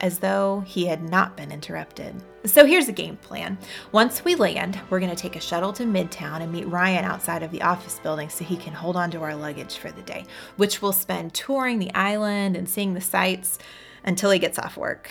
as 0.00 0.18
though 0.18 0.62
he 0.66 0.86
had 0.86 1.08
not 1.08 1.36
been 1.36 1.50
interrupted. 1.50 2.14
So 2.44 2.64
here's 2.64 2.86
the 2.86 2.92
game 2.92 3.16
plan. 3.16 3.58
Once 3.92 4.24
we 4.24 4.34
land, 4.34 4.80
we're 4.88 5.00
going 5.00 5.14
to 5.14 5.20
take 5.20 5.36
a 5.36 5.40
shuttle 5.40 5.72
to 5.74 5.84
Midtown 5.84 6.40
and 6.40 6.52
meet 6.52 6.68
Ryan 6.68 7.04
outside 7.04 7.42
of 7.42 7.50
the 7.50 7.62
office 7.62 7.98
building 8.00 8.28
so 8.28 8.44
he 8.44 8.56
can 8.56 8.72
hold 8.72 8.96
on 8.96 9.10
to 9.10 9.22
our 9.22 9.34
luggage 9.34 9.76
for 9.76 9.90
the 9.90 10.02
day, 10.02 10.24
which 10.56 10.80
we'll 10.80 10.92
spend 10.92 11.34
touring 11.34 11.78
the 11.78 11.92
island 11.94 12.56
and 12.56 12.68
seeing 12.68 12.94
the 12.94 13.00
sights 13.00 13.58
until 14.04 14.30
he 14.30 14.38
gets 14.38 14.58
off 14.58 14.76
work. 14.76 15.10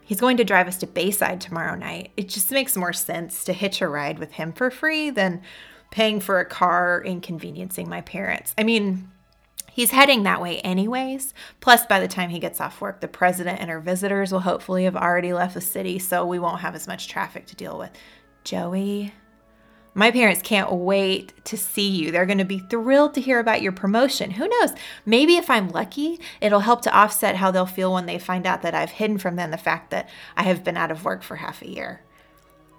He's 0.00 0.20
going 0.20 0.38
to 0.38 0.44
drive 0.44 0.66
us 0.66 0.78
to 0.78 0.86
Bayside 0.86 1.40
tomorrow 1.40 1.74
night. 1.74 2.12
It 2.16 2.28
just 2.28 2.50
makes 2.50 2.76
more 2.76 2.92
sense 2.92 3.44
to 3.44 3.52
hitch 3.52 3.80
a 3.80 3.88
ride 3.88 4.18
with 4.18 4.32
him 4.32 4.52
for 4.52 4.70
free 4.70 5.10
than 5.10 5.42
paying 5.90 6.20
for 6.20 6.40
a 6.40 6.44
car 6.44 7.02
inconveniencing 7.04 7.88
my 7.88 8.00
parents. 8.00 8.54
I 8.56 8.64
mean, 8.64 9.11
He's 9.74 9.92
heading 9.92 10.22
that 10.22 10.42
way, 10.42 10.60
anyways. 10.60 11.32
Plus, 11.60 11.86
by 11.86 11.98
the 11.98 12.08
time 12.08 12.30
he 12.30 12.38
gets 12.38 12.60
off 12.60 12.80
work, 12.80 13.00
the 13.00 13.08
president 13.08 13.60
and 13.60 13.70
her 13.70 13.80
visitors 13.80 14.30
will 14.30 14.40
hopefully 14.40 14.84
have 14.84 14.96
already 14.96 15.32
left 15.32 15.54
the 15.54 15.60
city, 15.62 15.98
so 15.98 16.26
we 16.26 16.38
won't 16.38 16.60
have 16.60 16.74
as 16.74 16.86
much 16.86 17.08
traffic 17.08 17.46
to 17.46 17.56
deal 17.56 17.78
with. 17.78 17.90
Joey, 18.44 19.14
my 19.94 20.10
parents 20.10 20.42
can't 20.42 20.72
wait 20.72 21.32
to 21.44 21.56
see 21.56 21.88
you. 21.88 22.10
They're 22.10 22.26
going 22.26 22.38
to 22.38 22.44
be 22.44 22.58
thrilled 22.58 23.14
to 23.14 23.20
hear 23.20 23.38
about 23.38 23.62
your 23.62 23.72
promotion. 23.72 24.32
Who 24.32 24.48
knows? 24.48 24.72
Maybe 25.06 25.36
if 25.36 25.48
I'm 25.48 25.68
lucky, 25.68 26.20
it'll 26.40 26.60
help 26.60 26.82
to 26.82 26.96
offset 26.96 27.36
how 27.36 27.50
they'll 27.50 27.66
feel 27.66 27.92
when 27.92 28.06
they 28.06 28.18
find 28.18 28.46
out 28.46 28.62
that 28.62 28.74
I've 28.74 28.90
hidden 28.90 29.18
from 29.18 29.36
them 29.36 29.50
the 29.50 29.58
fact 29.58 29.90
that 29.90 30.08
I 30.36 30.42
have 30.44 30.64
been 30.64 30.76
out 30.76 30.90
of 30.90 31.04
work 31.04 31.22
for 31.22 31.36
half 31.36 31.62
a 31.62 31.68
year. 31.68 32.02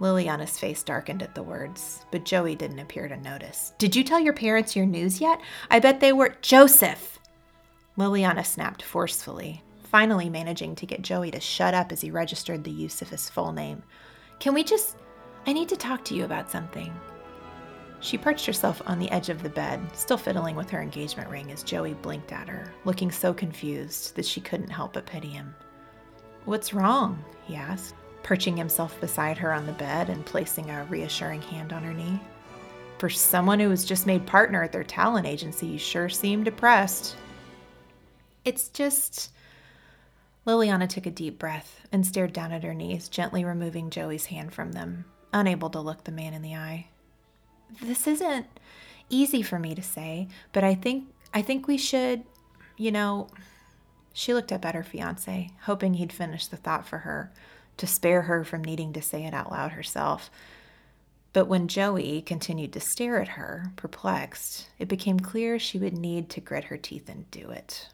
Liliana's 0.03 0.60
face 0.60 0.83
darkened 0.83 1.24
at 1.24 1.33
the 1.33 1.41
words, 1.41 2.05
but 2.12 2.25
Joey 2.25 2.55
didn't 2.55 2.79
appear 2.79 3.07
to 3.07 3.15
notice. 3.15 3.72
Did 3.77 3.95
you 3.95 4.03
tell 4.03 4.19
your 4.19 4.33
parents 4.33 4.75
your 4.75 4.86
news 4.86 5.22
yet? 5.22 5.39
I 5.72 5.79
bet 5.79 6.01
they 6.01 6.12
were. 6.12 6.36
Joseph! 6.41 7.19
Liliana 7.98 8.45
snapped 8.45 8.83
forcefully, 8.83 9.63
finally 9.81 10.27
managing 10.27 10.75
to 10.75 10.86
get 10.86 11.03
Joey 11.03 11.31
to 11.31 11.39
shut 11.39 11.74
up 11.74 11.93
as 11.93 12.01
he 12.01 12.12
registered 12.12 12.65
the 12.65 12.72
use 12.72 13.01
of 13.01 13.07
his 13.07 13.29
full 13.29 13.53
name. 13.53 13.81
Can 14.41 14.53
we 14.53 14.65
just. 14.65 14.98
I 15.48 15.53
need 15.53 15.69
to 15.69 15.77
talk 15.77 16.03
to 16.05 16.15
you 16.15 16.25
about 16.25 16.51
something. 16.51 16.93
She 18.01 18.17
perched 18.17 18.45
herself 18.45 18.81
on 18.86 19.00
the 19.00 19.10
edge 19.10 19.29
of 19.29 19.41
the 19.41 19.50
bed, 19.50 19.79
still 19.93 20.17
fiddling 20.17 20.57
with 20.57 20.69
her 20.72 20.81
engagement 20.81 21.29
ring 21.29 21.50
as 21.50 21.63
Joey 21.63 21.93
blinked 21.93 22.33
at 22.33 22.50
her, 22.50 22.74
looking 22.83 23.10
so 23.10 23.33
confused 23.33 24.17
that 24.17 24.25
she 24.25 24.41
couldn't 24.41 24.69
help 24.69 24.93
but 24.93 25.05
pity 25.05 25.29
him. 25.29 25.55
What's 26.43 26.74
wrong? 26.74 27.24
he 27.45 27.55
asked 27.55 27.95
perching 28.24 28.58
himself 28.58 29.00
beside 29.00 29.38
her 29.38 29.53
on 29.53 29.65
the 29.65 29.74
bed 29.74 30.10
and 30.10 30.25
placing 30.25 30.70
a 30.70 30.86
reassuring 30.86 31.42
hand 31.42 31.74
on 31.74 31.84
her 31.84 31.94
knee. 31.94 32.20
For 32.98 33.10
someone 33.10 33.60
who 33.60 33.70
was 33.70 33.86
just 33.86 34.08
made 34.08 34.25
partner 34.25 34.63
at 34.63 34.72
their 34.72 34.84
talent 34.84 35.27
agency, 35.27 35.68
you 35.68 35.77
sure 35.77 36.10
seem 36.10 36.44
depressed. 36.44 37.18
It's 38.46 38.70
just. 38.70 39.32
Liliana 40.48 40.89
took 40.89 41.06
a 41.06 41.12
deep 41.12 41.39
breath 41.39 41.88
and 41.92 42.06
stared 42.06 42.34
down 42.34 42.51
at 42.51 42.63
her 42.63 42.74
knees, 42.74 43.08
gently 43.08 43.46
removing 43.46 43.89
Joey's 43.89 44.25
hand 44.25 44.53
from 44.53 44.74
them, 44.74 45.06
unable 45.32 45.70
to 45.70 45.80
look 45.80 46.03
the 46.03 46.12
man 46.12 46.34
in 46.34 46.42
the 46.42 46.56
eye. 46.56 46.88
This 47.82 48.08
isn't 48.08 48.48
easy 49.10 49.42
for 49.42 49.58
me 49.58 49.74
to 49.75 49.82
say, 49.82 50.27
but 50.51 50.63
I 50.63 50.75
think 50.75 51.06
I 51.34 51.42
think 51.42 51.68
we 51.68 51.77
should, 51.77 52.24
you 52.77 52.92
know, 52.92 53.27
she 54.13 54.34
looked 54.34 54.51
up 54.51 54.65
at 54.65 54.75
her 54.75 54.84
fiance, 54.84 55.50
hoping 55.63 55.96
he'd 55.96 56.13
finish 56.13 56.48
the 56.48 56.58
thought 56.58 56.86
for 56.86 57.00
her, 57.00 57.32
to 57.77 57.88
spare 57.88 58.24
her 58.24 58.44
from 58.44 58.63
needing 58.63 58.94
to 58.94 59.01
say 59.01 59.25
it 59.25 59.34
out 59.34 59.51
loud 59.51 59.72
herself. 59.72 60.30
But 61.34 61.48
when 61.48 61.68
Joey 61.68 62.22
continued 62.22 62.74
to 62.74 62.80
stare 62.80 63.20
at 63.20 63.30
her, 63.30 63.72
perplexed, 63.75 64.70
it 64.77 64.88
became 64.88 65.20
clear 65.20 65.58
she 65.58 65.80
would 65.80 65.98
need 65.98 66.30
to 66.30 66.42
grit 66.42 66.65
her 66.65 66.77
teeth 66.77 67.10
and 67.10 67.30
do 67.32 67.50
it. 67.50 67.89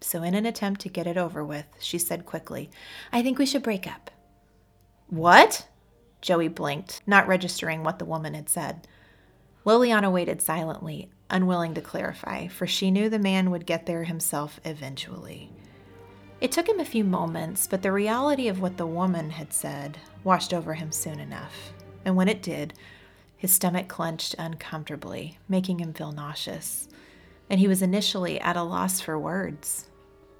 So, 0.00 0.22
in 0.22 0.34
an 0.34 0.46
attempt 0.46 0.82
to 0.82 0.88
get 0.88 1.06
it 1.06 1.16
over 1.16 1.44
with, 1.44 1.66
she 1.80 1.98
said 1.98 2.26
quickly, 2.26 2.70
I 3.12 3.22
think 3.22 3.38
we 3.38 3.46
should 3.46 3.62
break 3.62 3.86
up. 3.86 4.10
What? 5.08 5.66
Joey 6.20 6.48
blinked, 6.48 7.00
not 7.06 7.26
registering 7.26 7.82
what 7.82 7.98
the 7.98 8.04
woman 8.04 8.34
had 8.34 8.48
said. 8.48 8.86
Liliana 9.64 10.12
waited 10.12 10.40
silently, 10.40 11.10
unwilling 11.28 11.74
to 11.74 11.80
clarify, 11.80 12.46
for 12.46 12.66
she 12.66 12.90
knew 12.90 13.08
the 13.08 13.18
man 13.18 13.50
would 13.50 13.66
get 13.66 13.86
there 13.86 14.04
himself 14.04 14.60
eventually. 14.64 15.50
It 16.38 16.52
took 16.52 16.68
him 16.68 16.80
a 16.80 16.84
few 16.84 17.02
moments, 17.02 17.66
but 17.66 17.82
the 17.82 17.92
reality 17.92 18.48
of 18.48 18.60
what 18.60 18.76
the 18.76 18.86
woman 18.86 19.30
had 19.30 19.52
said 19.52 19.98
washed 20.22 20.52
over 20.52 20.74
him 20.74 20.92
soon 20.92 21.18
enough. 21.18 21.72
And 22.04 22.14
when 22.14 22.28
it 22.28 22.42
did, 22.42 22.74
his 23.36 23.52
stomach 23.52 23.88
clenched 23.88 24.34
uncomfortably, 24.38 25.38
making 25.48 25.78
him 25.78 25.94
feel 25.94 26.12
nauseous. 26.12 26.88
And 27.48 27.58
he 27.58 27.68
was 27.68 27.80
initially 27.80 28.38
at 28.40 28.56
a 28.56 28.62
loss 28.62 29.00
for 29.00 29.18
words. 29.18 29.86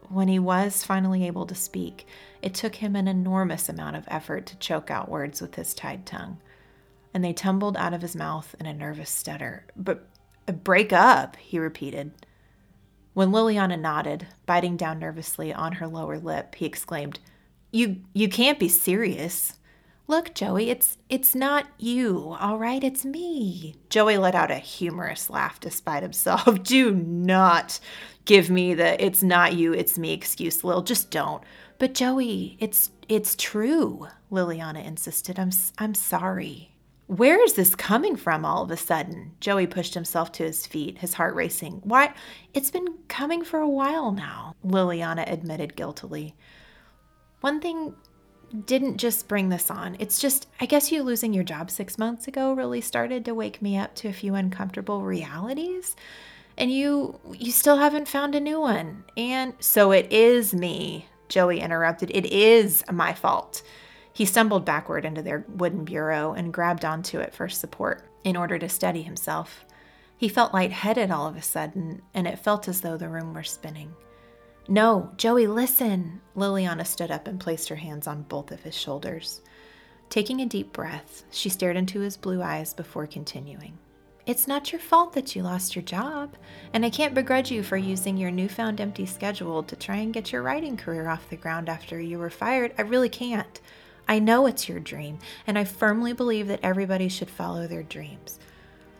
When 0.08 0.28
he 0.28 0.38
was 0.38 0.84
finally 0.84 1.26
able 1.26 1.46
to 1.46 1.54
speak, 1.54 2.06
it 2.42 2.54
took 2.54 2.76
him 2.76 2.94
an 2.94 3.08
enormous 3.08 3.68
amount 3.68 3.96
of 3.96 4.04
effort 4.08 4.46
to 4.46 4.58
choke 4.58 4.90
out 4.90 5.08
words 5.08 5.40
with 5.40 5.54
his 5.54 5.72
tied 5.72 6.04
tongue. 6.04 6.38
And 7.14 7.24
they 7.24 7.32
tumbled 7.32 7.76
out 7.76 7.94
of 7.94 8.02
his 8.02 8.14
mouth 8.14 8.54
in 8.60 8.66
a 8.66 8.74
nervous 8.74 9.10
stutter. 9.10 9.64
But 9.74 10.06
uh, 10.46 10.52
break 10.52 10.92
up, 10.92 11.36
he 11.36 11.58
repeated. 11.58 12.12
When 13.16 13.30
Liliana 13.30 13.80
nodded, 13.80 14.26
biting 14.44 14.76
down 14.76 14.99
nervously 14.99 15.50
on 15.50 15.73
her 15.73 15.87
lower 15.87 16.18
lip, 16.18 16.54
he 16.54 16.66
exclaimed, 16.66 17.18
"You 17.73 18.02
you 18.12 18.28
can't 18.28 18.58
be 18.58 18.68
serious." 18.68 19.54
Look, 20.06 20.35
Joey, 20.35 20.68
it's 20.68 20.99
it's 21.08 21.35
not 21.35 21.66
you, 21.78 22.37
all 22.38 22.58
right? 22.58 22.85
It's 22.85 23.06
me. 23.06 23.76
Joey 23.88 24.18
let 24.18 24.35
out 24.35 24.50
a 24.50 24.56
humorous 24.56 25.30
laugh 25.30 25.58
despite 25.58 26.02
himself. 26.02 26.62
Do 26.62 26.94
not 26.94 27.80
give 28.26 28.50
me 28.50 28.75
the 28.75 29.02
it's 29.02 29.23
not 29.23 29.54
you, 29.54 29.73
it's 29.73 29.99
me 29.99 30.12
excuse, 30.12 30.62
Lil. 30.62 30.82
Just 30.82 31.11
don't. 31.11 31.42
But 31.78 31.94
Joey, 31.94 32.58
it's 32.61 32.90
it's 33.08 33.35
true, 33.35 34.08
Liliana 34.30 34.85
insisted. 34.85 35.38
I'm 35.38 35.52
I'm 35.78 35.94
sorry. 35.94 36.75
Where 37.06 37.42
is 37.44 37.52
this 37.52 37.76
coming 37.76 38.16
from 38.16 38.44
all 38.44 38.64
of 38.64 38.70
a 38.70 38.76
sudden? 38.76 39.32
Joey 39.38 39.68
pushed 39.68 39.94
himself 39.94 40.32
to 40.32 40.42
his 40.42 40.66
feet, 40.66 40.98
his 40.98 41.14
heart 41.14 41.36
racing. 41.36 41.80
Why? 41.84 42.12
It's 42.52 42.70
been 42.70 42.98
coming 43.06 43.44
for 43.44 43.60
a 43.60 43.68
while 43.68 44.10
now, 44.10 44.56
Liliana 44.64 45.30
admitted 45.30 45.76
guiltily. 45.76 46.34
One 47.42 47.60
thing 47.60 47.94
didn't 48.64 48.96
just 48.96 49.28
bring 49.28 49.50
this 49.50 49.70
on. 49.70 49.96
It's 50.00 50.20
just, 50.20 50.48
I 50.60 50.66
guess 50.66 50.90
you 50.90 51.04
losing 51.04 51.32
your 51.32 51.44
job 51.44 51.70
six 51.70 51.96
months 51.96 52.26
ago 52.26 52.52
really 52.52 52.80
started 52.80 53.25
to 53.26 53.34
wake 53.34 53.62
me 53.62 53.76
up 53.76 53.94
to 53.96 54.08
a 54.08 54.12
few 54.12 54.34
uncomfortable 54.34 55.02
realities. 55.02 55.94
And 56.58 56.72
you, 56.72 57.20
you 57.32 57.52
still 57.52 57.76
haven't 57.76 58.08
found 58.08 58.34
a 58.34 58.40
new 58.40 58.60
one. 58.60 59.04
And 59.16 59.54
so 59.60 59.92
it 59.92 60.12
is 60.12 60.54
me, 60.54 61.06
Joey 61.28 61.60
interrupted. 61.60 62.10
It 62.10 62.26
is 62.26 62.82
my 62.90 63.12
fault. 63.12 63.62
He 64.16 64.25
stumbled 64.25 64.64
backward 64.64 65.04
into 65.04 65.20
their 65.20 65.44
wooden 65.46 65.85
bureau 65.85 66.32
and 66.32 66.50
grabbed 66.50 66.87
onto 66.87 67.18
it 67.18 67.35
for 67.35 67.50
support 67.50 68.08
in 68.25 68.35
order 68.35 68.58
to 68.58 68.66
steady 68.66 69.02
himself. 69.02 69.66
He 70.16 70.30
felt 70.30 70.54
lightheaded 70.54 71.11
all 71.11 71.26
of 71.26 71.37
a 71.37 71.42
sudden, 71.42 72.00
and 72.14 72.26
it 72.26 72.38
felt 72.38 72.66
as 72.66 72.80
though 72.80 72.96
the 72.96 73.11
room 73.11 73.35
were 73.35 73.42
spinning. 73.42 73.94
No, 74.68 75.12
Joey, 75.18 75.46
listen. 75.46 76.23
Liliana 76.35 76.87
stood 76.87 77.11
up 77.11 77.28
and 77.28 77.38
placed 77.38 77.68
her 77.68 77.76
hands 77.76 78.06
on 78.06 78.23
both 78.23 78.50
of 78.52 78.62
his 78.62 78.75
shoulders. 78.75 79.42
Taking 80.08 80.40
a 80.40 80.46
deep 80.46 80.73
breath, 80.73 81.25
she 81.30 81.50
stared 81.50 81.76
into 81.76 82.00
his 82.00 82.16
blue 82.16 82.40
eyes 82.40 82.73
before 82.73 83.06
continuing. 83.06 83.76
It's 84.25 84.49
not 84.49 84.73
your 84.73 84.80
fault 84.80 85.12
that 85.12 85.37
you 85.37 85.42
lost 85.42 85.76
your 85.76 85.85
job, 85.85 86.37
and 86.73 86.87
I 86.87 86.88
can't 86.88 87.12
begrudge 87.12 87.50
you 87.50 87.62
for 87.62 87.76
using 87.76 88.16
your 88.16 88.30
newfound 88.30 88.80
empty 88.80 89.04
schedule 89.04 89.62
to 89.64 89.76
try 89.76 89.96
and 89.96 90.14
get 90.14 90.32
your 90.32 90.40
writing 90.40 90.78
career 90.78 91.06
off 91.06 91.28
the 91.28 91.37
ground 91.37 91.68
after 91.68 92.00
you 92.00 92.18
were 92.18 92.30
fired. 92.30 92.73
I 92.78 92.82
really 92.82 93.11
can't. 93.11 93.61
I 94.08 94.18
know 94.18 94.46
it's 94.46 94.68
your 94.68 94.80
dream, 94.80 95.18
and 95.46 95.58
I 95.58 95.64
firmly 95.64 96.12
believe 96.12 96.48
that 96.48 96.60
everybody 96.62 97.08
should 97.08 97.30
follow 97.30 97.66
their 97.66 97.82
dreams. 97.82 98.38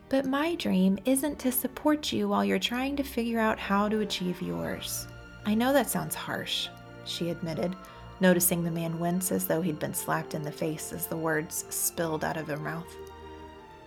But 0.09 0.25
my 0.25 0.55
dream 0.55 0.99
isn't 1.05 1.39
to 1.41 1.53
support 1.53 2.13
you 2.13 2.29
while 2.29 2.45
you're 2.45 2.59
trying 2.59 2.97
to 2.97 3.03
figure 3.03 3.41
out 3.41 3.59
how 3.59 3.89
to 3.89 4.01
achieve 4.01 4.41
yours. 4.43 5.07
I 5.45 5.55
know 5.55 5.73
that 5.73 5.91
sounds 5.91 6.15
harsh, 6.15 6.69
she 7.05 7.31
admitted, 7.31 7.77
noticing 8.21 8.65
the 8.65 8.71
man 8.71 8.99
wince 8.99 9.31
as 9.31 9.47
though 9.47 9.61
he'd 9.61 9.79
been 9.79 9.95
slapped 9.95 10.35
in 10.35 10.43
the 10.43 10.53
face 10.53 10.93
as 10.93 11.07
the 11.07 11.17
words 11.17 11.65
spilled 11.71 12.25
out 12.25 12.37
of 12.37 12.49
her 12.49 12.57
mouth. 12.57 12.93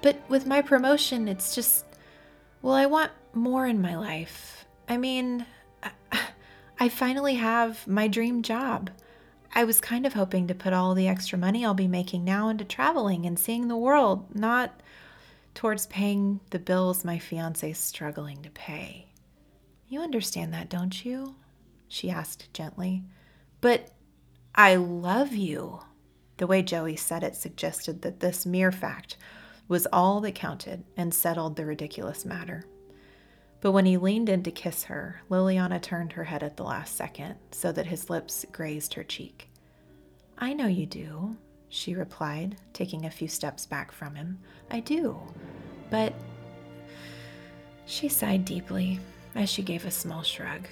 But 0.01 0.17
with 0.29 0.45
my 0.45 0.61
promotion, 0.61 1.27
it's 1.27 1.55
just, 1.55 1.85
well, 2.61 2.73
I 2.73 2.85
want 2.85 3.11
more 3.33 3.65
in 3.65 3.81
my 3.81 3.95
life. 3.95 4.65
I 4.87 4.97
mean, 4.97 5.45
I 6.79 6.89
finally 6.89 7.35
have 7.35 7.85
my 7.87 8.07
dream 8.07 8.41
job. 8.41 8.89
I 9.53 9.63
was 9.63 9.81
kind 9.81 10.05
of 10.05 10.13
hoping 10.13 10.47
to 10.47 10.55
put 10.55 10.73
all 10.73 10.93
the 10.93 11.07
extra 11.07 11.37
money 11.37 11.65
I'll 11.65 11.73
be 11.73 11.87
making 11.87 12.23
now 12.23 12.49
into 12.49 12.63
traveling 12.63 13.25
and 13.25 13.37
seeing 13.37 13.67
the 13.67 13.75
world, 13.77 14.33
not 14.35 14.81
towards 15.55 15.87
paying 15.87 16.39
the 16.51 16.59
bills 16.59 17.03
my 17.03 17.17
fiance's 17.17 17.77
struggling 17.77 18.41
to 18.43 18.49
pay. 18.51 19.07
You 19.87 20.01
understand 20.01 20.53
that, 20.53 20.69
don't 20.69 21.03
you? 21.03 21.35
She 21.87 22.09
asked 22.09 22.53
gently. 22.53 23.03
But 23.59 23.89
I 24.53 24.75
love 24.75 25.33
you. 25.33 25.81
The 26.37 26.47
way 26.47 26.61
Joey 26.61 26.95
said 26.95 27.23
it 27.23 27.35
suggested 27.35 28.03
that 28.03 28.19
this 28.19 28.45
mere 28.45 28.71
fact 28.71 29.17
was 29.67 29.87
all 29.91 30.21
that 30.21 30.35
counted 30.35 30.83
and 30.95 31.13
settled 31.13 31.55
the 31.55 31.65
ridiculous 31.65 32.23
matter. 32.23 32.63
But 33.61 33.73
when 33.73 33.85
he 33.85 33.97
leaned 33.97 34.29
in 34.29 34.43
to 34.43 34.51
kiss 34.51 34.85
her, 34.85 35.21
Liliana 35.29 35.81
turned 35.81 36.13
her 36.13 36.23
head 36.23 36.43
at 36.43 36.55
the 36.55 36.63
last 36.63 36.95
second 36.95 37.35
so 37.51 37.71
that 37.71 37.87
his 37.87 38.09
lips 38.09 38.45
grazed 38.51 38.93
her 38.93 39.03
cheek. 39.03 39.49
I 40.37 40.53
know 40.53 40.67
you 40.67 40.85
do, 40.85 41.35
she 41.67 41.93
replied, 41.93 42.55
taking 42.73 43.05
a 43.05 43.11
few 43.11 43.27
steps 43.27 43.65
back 43.65 43.91
from 43.91 44.15
him. 44.15 44.39
I 44.71 44.79
do. 44.79 45.19
But. 45.89 46.13
She 47.85 48.07
sighed 48.07 48.45
deeply 48.45 48.99
as 49.35 49.49
she 49.49 49.61
gave 49.61 49.85
a 49.85 49.91
small 49.91 50.23
shrug. 50.23 50.67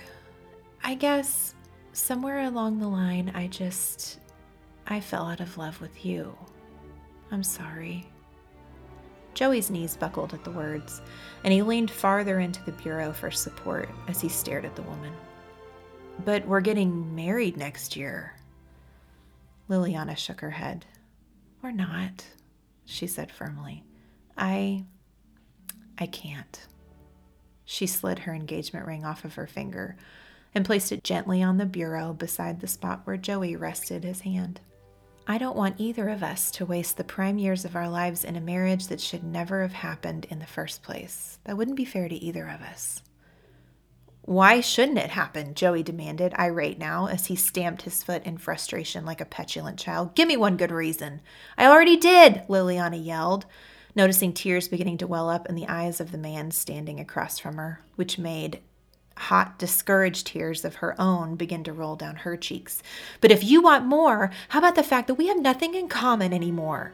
I 0.84 0.96
guess 0.96 1.56
somewhere 1.92 2.42
along 2.42 2.80
the 2.80 2.88
line, 2.88 3.32
I 3.36 3.48
just. 3.48 4.20
I 4.88 5.02
fell 5.02 5.26
out 5.26 5.42
of 5.42 5.58
love 5.58 5.82
with 5.82 6.06
you. 6.06 6.38
I'm 7.32 7.44
sorry. 7.44 8.08
Joey's 9.38 9.70
knees 9.70 9.96
buckled 9.96 10.34
at 10.34 10.44
the 10.44 10.50
words, 10.50 11.00
and 11.44 11.54
he 11.54 11.62
leaned 11.62 11.92
farther 11.92 12.40
into 12.40 12.66
the 12.66 12.72
bureau 12.72 13.14
for 13.14 13.30
support 13.30 13.88
as 14.08 14.20
he 14.20 14.30
stared 14.30 14.66
at 14.66 14.76
the 14.76 14.82
woman. 14.82 15.14
But 16.26 16.48
we're 16.48 16.60
getting 16.60 17.14
married 17.14 17.56
next 17.56 17.96
year. 17.96 18.34
Liliana 19.70 20.18
shook 20.18 20.42
her 20.42 20.50
head. 20.50 20.88
We're 21.62 21.70
not, 21.70 22.26
she 22.86 23.06
said 23.06 23.32
firmly. 23.32 23.84
I. 24.36 24.86
I 26.00 26.08
can't. 26.08 26.66
She 27.64 27.86
slid 27.86 28.18
her 28.20 28.34
engagement 28.34 28.88
ring 28.88 29.06
off 29.06 29.24
of 29.24 29.36
her 29.36 29.46
finger 29.46 29.98
and 30.56 30.66
placed 30.66 30.92
it 30.92 31.04
gently 31.04 31.44
on 31.44 31.60
the 31.60 31.68
bureau 31.68 32.12
beside 32.12 32.60
the 32.60 32.66
spot 32.66 33.02
where 33.04 33.18
Joey 33.18 33.56
rested 33.56 34.04
his 34.04 34.22
hand. 34.22 34.62
I 35.30 35.38
don't 35.38 35.58
want 35.58 35.76
either 35.78 36.08
of 36.08 36.24
us 36.24 36.50
to 36.52 36.66
waste 36.66 36.96
the 36.96 37.04
prime 37.04 37.38
years 37.38 37.66
of 37.66 37.76
our 37.76 37.90
lives 37.90 38.24
in 38.24 38.38
a 38.38 38.42
marriage 38.42 38.88
that 38.88 39.02
should 39.02 39.26
never 39.26 39.62
have 39.62 39.74
happened 39.74 40.26
in 40.30 40.40
the 40.40 40.46
first 40.46 40.84
place. 40.84 41.38
That 41.44 41.58
wouldn't 41.58 41.76
be 41.76 41.84
fair 41.84 42.08
to 42.08 42.16
either 42.16 42.48
of 42.48 42.62
us. 42.62 43.02
Why 44.22 44.62
shouldn't 44.62 45.00
it 45.00 45.10
happen? 45.10 45.54
Joey 45.54 45.84
demanded, 45.84 46.34
irate 46.40 46.80
now, 46.80 47.08
as 47.08 47.26
he 47.26 47.36
stamped 47.36 47.82
his 47.82 48.04
foot 48.04 48.24
in 48.26 48.38
frustration 48.38 49.06
like 49.06 49.20
a 49.20 49.26
petulant 49.26 49.78
child. 49.78 50.16
Give 50.16 50.30
me 50.30 50.38
one 50.38 50.56
good 50.56 50.72
reason. 50.72 51.20
I 51.58 51.66
already 51.66 51.98
did, 51.98 52.44
Liliana 52.48 53.06
yelled, 53.06 53.46
noticing 53.96 54.32
tears 54.32 54.70
beginning 54.70 54.98
to 55.00 55.08
well 55.08 55.30
up 55.30 55.50
in 55.50 55.56
the 55.56 55.68
eyes 55.68 56.00
of 56.00 56.14
the 56.14 56.18
man 56.18 56.52
standing 56.52 57.02
across 57.02 57.38
from 57.38 57.58
her, 57.58 57.82
which 57.96 58.18
made 58.18 58.62
hot, 59.18 59.58
discouraged 59.58 60.28
tears 60.28 60.64
of 60.64 60.76
her 60.76 61.00
own 61.00 61.36
begin 61.36 61.64
to 61.66 61.74
roll 61.74 61.96
down 61.96 62.16
her 62.18 62.38
cheeks. 62.38 62.82
But 63.22 63.32
if 63.32 63.44
you 63.44 63.62
want 63.62 63.86
more, 63.86 64.32
how 64.50 64.60
about 64.60 64.76
the 64.76 64.84
fact 64.84 65.08
that 65.08 65.16
we 65.16 65.28
have 65.28 65.40
nothing 65.40 65.76
in 65.76 65.88
common 65.88 66.34
anymore? 66.34 66.94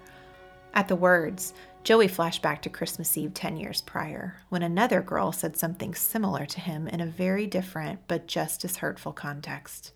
At 0.73 0.87
the 0.87 0.95
words, 0.95 1.53
Joey 1.83 2.07
flashed 2.07 2.41
back 2.41 2.61
to 2.61 2.69
Christmas 2.69 3.17
Eve 3.17 3.33
10 3.33 3.57
years 3.57 3.81
prior, 3.81 4.37
when 4.49 4.63
another 4.63 5.01
girl 5.01 5.31
said 5.31 5.57
something 5.57 5.93
similar 5.93 6.45
to 6.45 6.61
him 6.61 6.87
in 6.87 7.01
a 7.01 7.05
very 7.05 7.45
different 7.45 7.99
but 8.07 8.25
just 8.25 8.63
as 8.63 8.77
hurtful 8.77 9.11
context. 9.11 9.91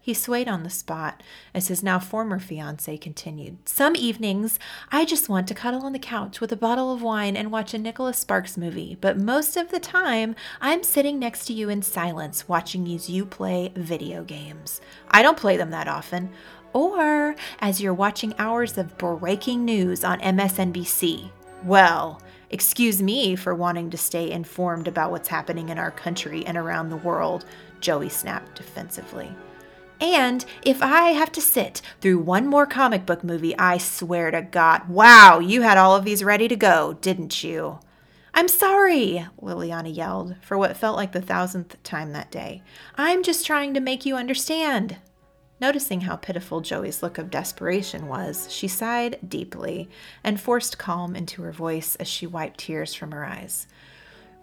He 0.00 0.14
swayed 0.14 0.48
on 0.48 0.62
the 0.62 0.70
spot 0.70 1.22
as 1.52 1.68
his 1.68 1.82
now 1.82 1.98
former 1.98 2.38
fiancee 2.38 2.96
continued. 2.96 3.68
Some 3.68 3.94
evenings, 3.94 4.58
I 4.90 5.04
just 5.04 5.28
want 5.28 5.48
to 5.48 5.54
cuddle 5.54 5.84
on 5.84 5.92
the 5.92 5.98
couch 5.98 6.40
with 6.40 6.50
a 6.50 6.56
bottle 6.56 6.92
of 6.92 7.02
wine 7.02 7.36
and 7.36 7.50
watch 7.52 7.74
a 7.74 7.78
Nicholas 7.78 8.18
Sparks 8.18 8.56
movie, 8.56 8.96
but 9.00 9.18
most 9.18 9.56
of 9.56 9.70
the 9.70 9.80
time, 9.80 10.34
I'm 10.60 10.82
sitting 10.82 11.18
next 11.18 11.44
to 11.46 11.52
you 11.52 11.68
in 11.68 11.82
silence 11.82 12.48
watching 12.48 12.86
you 12.86 13.26
play 13.26 13.72
video 13.76 14.24
games. 14.24 14.80
I 15.10 15.22
don't 15.22 15.36
play 15.36 15.56
them 15.56 15.70
that 15.70 15.88
often. 15.88 16.30
Or 16.72 17.34
as 17.58 17.80
you're 17.80 17.94
watching 17.94 18.34
hours 18.38 18.78
of 18.78 18.96
breaking 18.98 19.64
news 19.64 20.04
on 20.04 20.20
MSNBC. 20.20 21.30
Well, 21.64 22.22
excuse 22.50 23.02
me 23.02 23.36
for 23.36 23.54
wanting 23.54 23.90
to 23.90 23.98
stay 23.98 24.30
informed 24.30 24.88
about 24.88 25.10
what's 25.10 25.28
happening 25.28 25.70
in 25.70 25.78
our 25.78 25.90
country 25.90 26.46
and 26.46 26.56
around 26.56 26.88
the 26.88 26.96
world, 26.96 27.44
Joey 27.80 28.08
snapped 28.08 28.54
defensively. 28.54 29.30
And 30.00 30.44
if 30.62 30.82
I 30.82 31.10
have 31.10 31.32
to 31.32 31.40
sit 31.40 31.82
through 32.00 32.20
one 32.20 32.46
more 32.46 32.66
comic 32.66 33.04
book 33.04 33.24
movie, 33.24 33.58
I 33.58 33.78
swear 33.78 34.30
to 34.30 34.42
God, 34.42 34.88
wow, 34.88 35.38
you 35.40 35.62
had 35.62 35.76
all 35.76 35.96
of 35.96 36.04
these 36.04 36.22
ready 36.22 36.46
to 36.48 36.56
go, 36.56 36.96
didn't 37.00 37.42
you? 37.42 37.80
I'm 38.32 38.46
sorry, 38.46 39.26
Liliana 39.42 39.94
yelled 39.94 40.36
for 40.42 40.56
what 40.56 40.76
felt 40.76 40.96
like 40.96 41.10
the 41.10 41.20
thousandth 41.20 41.82
time 41.82 42.12
that 42.12 42.30
day. 42.30 42.62
I'm 42.94 43.24
just 43.24 43.44
trying 43.44 43.74
to 43.74 43.80
make 43.80 44.06
you 44.06 44.14
understand. 44.14 44.98
Noticing 45.60 46.02
how 46.02 46.14
pitiful 46.14 46.60
Joey's 46.60 47.02
look 47.02 47.18
of 47.18 47.32
desperation 47.32 48.06
was, 48.06 48.46
she 48.52 48.68
sighed 48.68 49.18
deeply 49.28 49.88
and 50.22 50.40
forced 50.40 50.78
calm 50.78 51.16
into 51.16 51.42
her 51.42 51.50
voice 51.50 51.96
as 51.96 52.06
she 52.06 52.28
wiped 52.28 52.60
tears 52.60 52.94
from 52.94 53.10
her 53.10 53.24
eyes. 53.24 53.66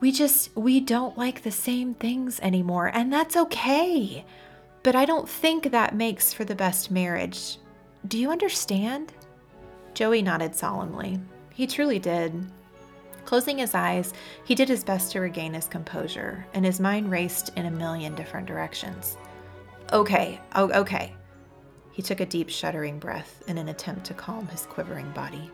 We 0.02 0.12
just, 0.12 0.54
we 0.58 0.82
don't 0.82 1.18
like 1.18 1.44
the 1.44 1.52
same 1.52 1.94
things 1.94 2.42
anymore, 2.42 2.92
and 2.94 3.14
that's 3.14 3.38
okay. 3.38 4.26
But 4.86 4.96
I 4.96 5.06
don't 5.06 5.28
think 5.28 5.72
that 5.72 5.96
makes 5.96 6.32
for 6.32 6.46
the 6.46 6.54
best 6.54 6.92
marriage. 6.92 7.58
Do 8.08 8.20
you 8.20 8.30
understand? 8.30 9.14
Joey 9.96 10.22
nodded 10.22 10.54
solemnly. 10.54 11.20
He 11.52 11.66
truly 11.66 11.98
did. 11.98 12.46
Closing 13.26 13.58
his 13.58 13.74
eyes, 13.74 14.14
he 14.44 14.54
did 14.54 14.70
his 14.70 14.84
best 14.84 15.12
to 15.12 15.22
regain 15.22 15.56
his 15.56 15.66
composure, 15.66 16.46
and 16.54 16.64
his 16.64 16.80
mind 16.80 17.10
raced 17.10 17.50
in 17.56 17.66
a 17.66 17.72
million 17.72 18.14
different 18.14 18.46
directions. 18.46 19.18
Okay, 19.92 20.40
oh, 20.54 20.72
okay. 20.74 21.16
He 21.92 22.04
took 22.04 22.20
a 22.20 22.26
deep, 22.28 22.52
shuddering 22.52 23.00
breath 23.00 23.42
in 23.48 23.58
an 23.58 23.70
attempt 23.70 24.06
to 24.06 24.14
calm 24.14 24.46
his 24.50 24.68
quivering 24.68 25.10
body. 25.14 25.50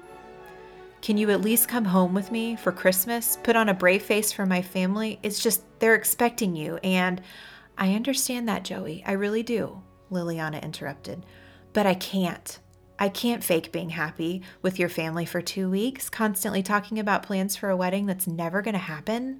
Can 1.02 1.15
you 1.15 1.32
at 1.32 1.39
least 1.39 1.70
come 1.70 1.86
home 1.86 2.13
with 2.13 2.34
me 2.34 2.58
for 2.58 2.74
Christmas? 2.74 3.38
Put 3.44 3.56
on 3.56 3.70
a 3.70 3.74
brave 3.74 4.04
face 4.04 4.34
for 4.34 4.46
my 4.46 4.62
family? 4.62 5.20
It's 5.24 5.41
just 5.41 5.63
they're 5.80 5.96
expecting 5.96 6.54
you, 6.54 6.82
and 6.84 7.22
I 7.82 7.96
understand 7.96 8.48
that, 8.48 8.63
Joey. 8.63 9.04
I 9.08 9.13
really 9.13 9.41
do, 9.41 9.82
Liliana 10.12 10.62
interrupted. 10.62 11.26
But 11.74 11.88
I 11.88 11.96
can't. 11.96 12.60
I 13.00 13.10
can't 13.10 13.44
fake 13.44 13.72
being 13.72 13.89
happy 13.89 14.44
with 14.62 14.78
your 14.78 14.88
family 14.88 15.26
for 15.26 15.41
two 15.41 15.67
weeks, 15.67 16.08
constantly 16.08 16.62
talking 16.62 17.00
about 17.00 17.24
plans 17.24 17.56
for 17.56 17.72
a 17.72 17.76
wedding 17.76 18.06
that's 18.06 18.28
never 18.28 18.62
going 18.62 18.76
to 18.76 18.80
happen. 18.80 19.39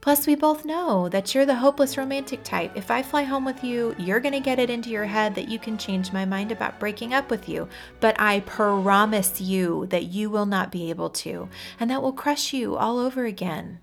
Plus, 0.00 0.26
we 0.26 0.34
both 0.34 0.64
know 0.64 1.08
that 1.08 1.32
you're 1.32 1.46
the 1.46 1.54
hopeless 1.54 1.96
romantic 1.96 2.42
type. 2.42 2.72
If 2.74 2.90
I 2.90 3.00
fly 3.00 3.22
home 3.22 3.44
with 3.44 3.62
you, 3.62 3.94
you're 3.96 4.18
going 4.18 4.34
to 4.34 4.40
get 4.40 4.58
it 4.58 4.70
into 4.70 4.90
your 4.90 5.04
head 5.04 5.36
that 5.36 5.48
you 5.48 5.60
can 5.60 5.78
change 5.78 6.12
my 6.12 6.24
mind 6.24 6.50
about 6.50 6.80
breaking 6.80 7.14
up 7.14 7.30
with 7.30 7.48
you. 7.48 7.68
But 8.00 8.20
I 8.20 8.40
promise 8.40 9.40
you 9.40 9.86
that 9.90 10.06
you 10.06 10.30
will 10.30 10.46
not 10.46 10.72
be 10.72 10.90
able 10.90 11.10
to, 11.10 11.48
and 11.78 11.88
that 11.92 12.02
will 12.02 12.12
crush 12.12 12.52
you 12.52 12.74
all 12.74 12.98
over 12.98 13.24
again. 13.24 13.78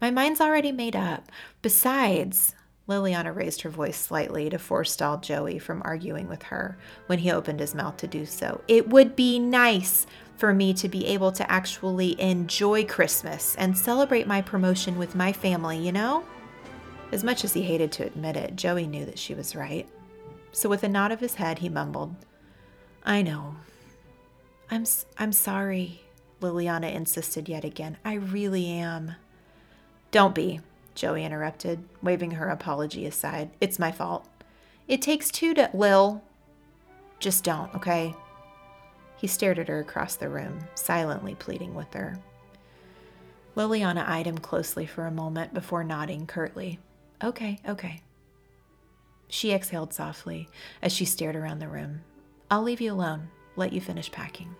My 0.00 0.10
mind's 0.10 0.40
already 0.40 0.72
made 0.72 0.96
up. 0.96 1.30
Besides, 1.60 2.54
Liliana 2.88 3.34
raised 3.34 3.60
her 3.62 3.70
voice 3.70 3.98
slightly 3.98 4.48
to 4.48 4.58
forestall 4.58 5.18
Joey 5.18 5.58
from 5.58 5.82
arguing 5.84 6.26
with 6.26 6.44
her 6.44 6.78
when 7.06 7.18
he 7.18 7.30
opened 7.30 7.60
his 7.60 7.74
mouth 7.74 7.98
to 7.98 8.06
do 8.06 8.24
so. 8.24 8.62
It 8.66 8.88
would 8.88 9.14
be 9.14 9.38
nice 9.38 10.06
for 10.36 10.54
me 10.54 10.72
to 10.74 10.88
be 10.88 11.06
able 11.06 11.30
to 11.32 11.50
actually 11.50 12.18
enjoy 12.20 12.84
Christmas 12.84 13.54
and 13.56 13.76
celebrate 13.76 14.26
my 14.26 14.40
promotion 14.40 14.96
with 14.96 15.14
my 15.14 15.32
family, 15.32 15.76
you 15.76 15.92
know? 15.92 16.24
As 17.12 17.24
much 17.24 17.44
as 17.44 17.52
he 17.52 17.62
hated 17.62 17.92
to 17.92 18.06
admit 18.06 18.36
it, 18.36 18.56
Joey 18.56 18.86
knew 18.86 19.04
that 19.04 19.18
she 19.18 19.34
was 19.34 19.56
right. 19.56 19.88
So 20.52 20.68
with 20.68 20.82
a 20.82 20.88
nod 20.88 21.12
of 21.12 21.20
his 21.20 21.34
head, 21.34 21.58
he 21.58 21.68
mumbled, 21.68 22.16
"I 23.04 23.22
know. 23.22 23.56
I'm 24.70 24.84
I'm 25.18 25.32
sorry." 25.32 26.02
Liliana 26.40 26.92
insisted 26.92 27.48
yet 27.48 27.64
again. 27.64 27.98
"I 28.04 28.14
really 28.14 28.66
am." 28.68 29.14
"Don't 30.10 30.34
be," 30.34 30.60
Joey 30.98 31.24
interrupted, 31.24 31.88
waving 32.02 32.32
her 32.32 32.48
apology 32.48 33.06
aside. 33.06 33.50
"It's 33.60 33.78
my 33.78 33.92
fault. 33.92 34.28
It 34.88 35.00
takes 35.00 35.30
two 35.30 35.54
to 35.54 35.70
Lil. 35.72 36.22
Just 37.20 37.44
don't, 37.44 37.72
okay?" 37.76 38.16
He 39.16 39.28
stared 39.28 39.60
at 39.60 39.68
her 39.68 39.78
across 39.78 40.16
the 40.16 40.28
room, 40.28 40.58
silently 40.74 41.36
pleading 41.36 41.76
with 41.76 41.94
her. 41.94 42.18
Liliana 43.54 44.08
eyed 44.08 44.26
him 44.26 44.38
closely 44.38 44.86
for 44.86 45.06
a 45.06 45.12
moment 45.12 45.54
before 45.54 45.84
nodding 45.84 46.26
curtly. 46.26 46.80
Okay, 47.22 47.60
okay. 47.68 48.02
She 49.28 49.52
exhaled 49.52 49.92
softly 49.92 50.48
as 50.82 50.92
she 50.92 51.04
stared 51.04 51.36
around 51.36 51.60
the 51.60 51.68
room. 51.68 52.00
I'll 52.50 52.62
leave 52.62 52.80
you 52.80 52.92
alone, 52.92 53.28
let 53.54 53.72
you 53.72 53.80
finish 53.80 54.10
packing. 54.10 54.56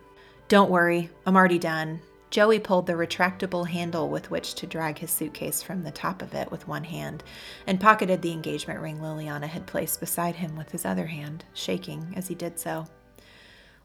Don't 0.47 0.71
worry, 0.71 1.09
I'm 1.25 1.35
already 1.35 1.59
done. 1.59 1.99
Joey 2.29 2.59
pulled 2.59 2.85
the 2.85 2.93
retractable 2.93 3.67
handle 3.67 4.07
with 4.07 4.29
which 4.29 4.53
to 4.55 4.67
drag 4.67 4.99
his 4.99 5.09
suitcase 5.09 5.63
from 5.63 5.83
the 5.83 5.91
top 5.91 6.21
of 6.21 6.35
it 6.35 6.51
with 6.51 6.67
one 6.67 6.83
hand 6.83 7.23
and 7.65 7.79
pocketed 7.79 8.21
the 8.21 8.31
engagement 8.31 8.79
ring 8.79 8.99
Liliana 8.99 9.47
had 9.47 9.65
placed 9.65 9.99
beside 9.99 10.35
him 10.35 10.55
with 10.55 10.71
his 10.71 10.85
other 10.85 11.07
hand, 11.07 11.45
shaking 11.53 12.13
as 12.15 12.27
he 12.27 12.35
did 12.35 12.59
so. 12.59 12.85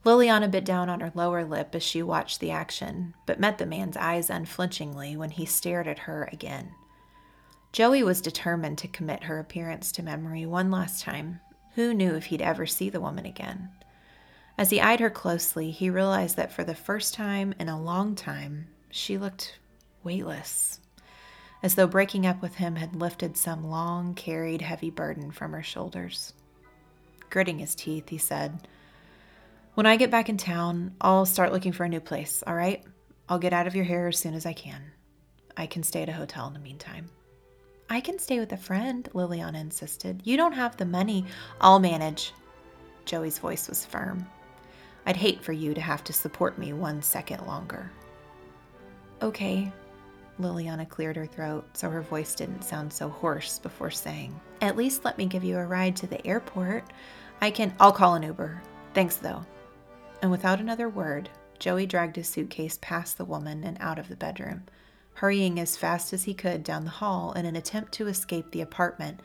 Liliana 0.05 0.51
bit 0.51 0.67
down 0.67 0.91
on 0.91 1.01
her 1.01 1.13
lower 1.15 1.45
lip 1.45 1.75
as 1.75 1.83
she 1.83 2.03
watched 2.03 2.41
the 2.41 2.51
action, 2.51 3.15
but 3.25 3.41
met 3.41 3.57
the 3.57 3.65
man's 3.65 3.97
eyes 3.97 4.29
unflinchingly 4.29 5.17
when 5.17 5.31
he 5.31 5.47
stared 5.47 5.89
at 5.89 6.01
her 6.01 6.29
again. 6.31 6.75
Joey 7.73 8.03
was 8.03 8.21
determined 8.21 8.77
to 8.79 8.89
commit 8.89 9.25
her 9.25 9.39
appearance 9.39 9.91
to 9.93 10.03
memory 10.03 10.45
one 10.45 10.71
last 10.71 11.03
time. 11.03 11.41
Who 11.77 11.95
knew 11.95 12.15
if 12.15 12.27
he'd 12.27 12.43
ever 12.43 12.67
see 12.67 12.91
the 12.91 13.01
woman 13.01 13.25
again? 13.25 13.71
As 14.57 14.71
he 14.71 14.81
eyed 14.81 15.01
her 15.01 15.11
closely, 15.11 15.71
he 15.71 15.91
realized 15.91 16.37
that 16.37 16.53
for 16.53 16.63
the 16.63 16.75
first 16.75 17.15
time 17.15 17.55
in 17.59 17.69
a 17.69 17.81
long 17.81 18.15
time, 18.15 18.69
she 18.91 19.19
looked 19.19 19.59
weightless, 20.05 20.81
as 21.63 21.75
though 21.75 21.89
breaking 21.89 22.25
up 22.25 22.41
with 22.41 22.55
him 22.55 22.77
had 22.77 22.95
lifted 22.95 23.37
some 23.37 23.69
long 23.69 24.15
carried 24.15 24.63
heavy 24.63 24.91
burden 24.91 25.33
from 25.33 25.53
her 25.53 25.63
shoulders. 25.63 26.35
Gritting 27.31 27.59
his 27.59 27.75
teeth, 27.75 28.09
he 28.09 28.19
said, 28.19 28.69
when 29.75 29.87
I 29.87 29.97
get 29.97 30.13
back 30.13 30.29
in 30.29 30.37
town, 30.37 30.95
I'll 31.01 31.27
start 31.27 31.53
looking 31.53 31.73
for 31.73 31.83
a 31.83 31.89
new 31.89 31.99
place, 31.99 32.45
all 32.47 32.55
right? 32.55 32.85
I'll 33.29 33.41
get 33.41 33.53
out 33.53 33.67
of 33.67 33.75
your 33.75 33.85
hair 33.85 34.07
as 34.07 34.17
soon 34.17 34.35
as 34.35 34.47
I 34.47 34.53
can. 34.53 34.81
I 35.57 35.67
can 35.67 35.83
stay 35.83 36.03
at 36.03 36.09
a 36.09 36.13
hotel 36.13 36.47
in 36.47 36.53
the 36.53 36.61
meantime. 36.61 37.11
I 37.91 38.01
can 38.01 38.21
stay 38.21 38.39
with 38.39 38.53
a 38.53 38.57
friend, 38.57 39.09
Liliana 39.15 39.61
insisted. 39.61 40.21
You 40.23 40.37
don't 40.37 40.53
have 40.53 40.77
the 40.77 40.85
money. 40.85 41.25
I'll 41.61 41.81
manage. 41.81 42.33
Joey's 43.05 43.39
voice 43.39 43.69
was 43.69 43.85
firm. 43.85 44.25
I'd 45.07 45.17
hate 45.17 45.43
for 45.43 45.53
you 45.53 45.75
to 45.75 45.81
have 45.81 46.05
to 46.05 46.13
support 46.13 46.59
me 46.59 46.73
one 46.73 47.03
second 47.03 47.47
longer. 47.47 47.91
Okay. 49.23 49.73
Liliana 50.41 50.89
cleared 50.89 51.17
her 51.17 51.27
throat 51.27 51.65
so 51.75 51.89
her 51.89 52.03
voice 52.03 52.35
didn't 52.35 52.65
sound 52.65 52.93
so 52.93 53.09
hoarse 53.09 53.59
before 53.59 53.91
saying, 53.91 54.39
At 54.61 54.77
least 54.77 55.05
let 55.05 55.17
me 55.17 55.27
give 55.27 55.45
you 55.45 55.59
a 55.59 55.65
ride 55.65 55.95
to 55.97 56.07
the 56.07 56.27
airport. 56.27 56.85
I 57.41 57.51
can. 57.51 57.75
I'll 57.79 57.93
call 57.93 58.15
an 58.15 58.25
Uber. 58.25 58.61
Thanks, 58.95 59.17
though 59.17 59.45
and 60.25 60.31
without 60.31 60.59
another 60.59 60.89
word, 60.89 61.29
Joey 61.59 61.85
dragged 61.85 62.17
his 62.17 62.27
suitcase 62.27 62.79
past 62.81 63.19
the 63.19 63.27
woman 63.27 63.63
and 63.63 63.77
out 63.79 63.99
of 63.99 64.09
the 64.09 64.17
bedroom, 64.17 64.63
hurrying 65.13 65.61
as 65.61 65.77
fast 65.77 66.15
as 66.15 66.25
he 66.25 66.33
could 66.33 66.65
down 66.65 66.85
the 66.85 66.91
hall 66.91 67.35
in 67.35 67.45
an 67.45 67.57
attempt 67.57 67.93
to 67.93 68.07
escape 68.09 68.51
the 68.51 68.63
apartment 68.63 69.21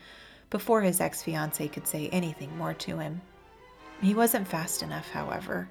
before 0.50 0.82
his 0.82 1.00
ex 1.00 1.24
fiancee 1.24 1.70
could 1.70 1.88
say 1.88 2.10
anything 2.10 2.54
more 2.58 2.74
to 2.74 2.98
him. 2.98 3.22
He 4.02 4.14
wasn't 4.14 4.48
fast 4.48 4.82
enough, 4.82 5.10
however, 5.10 5.68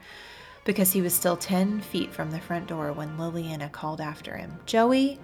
because 0.64 0.92
he 0.92 1.00
was 1.00 1.14
still 1.14 1.36
10 1.36 1.80
feet 1.80 2.12
from 2.12 2.30
the 2.30 2.40
front 2.40 2.66
door 2.66 2.92
when 2.92 3.16
Liliana 3.16 3.72
called 3.72 4.00
after 4.00 4.36
him. 4.36 4.58
Joey! 4.66 5.18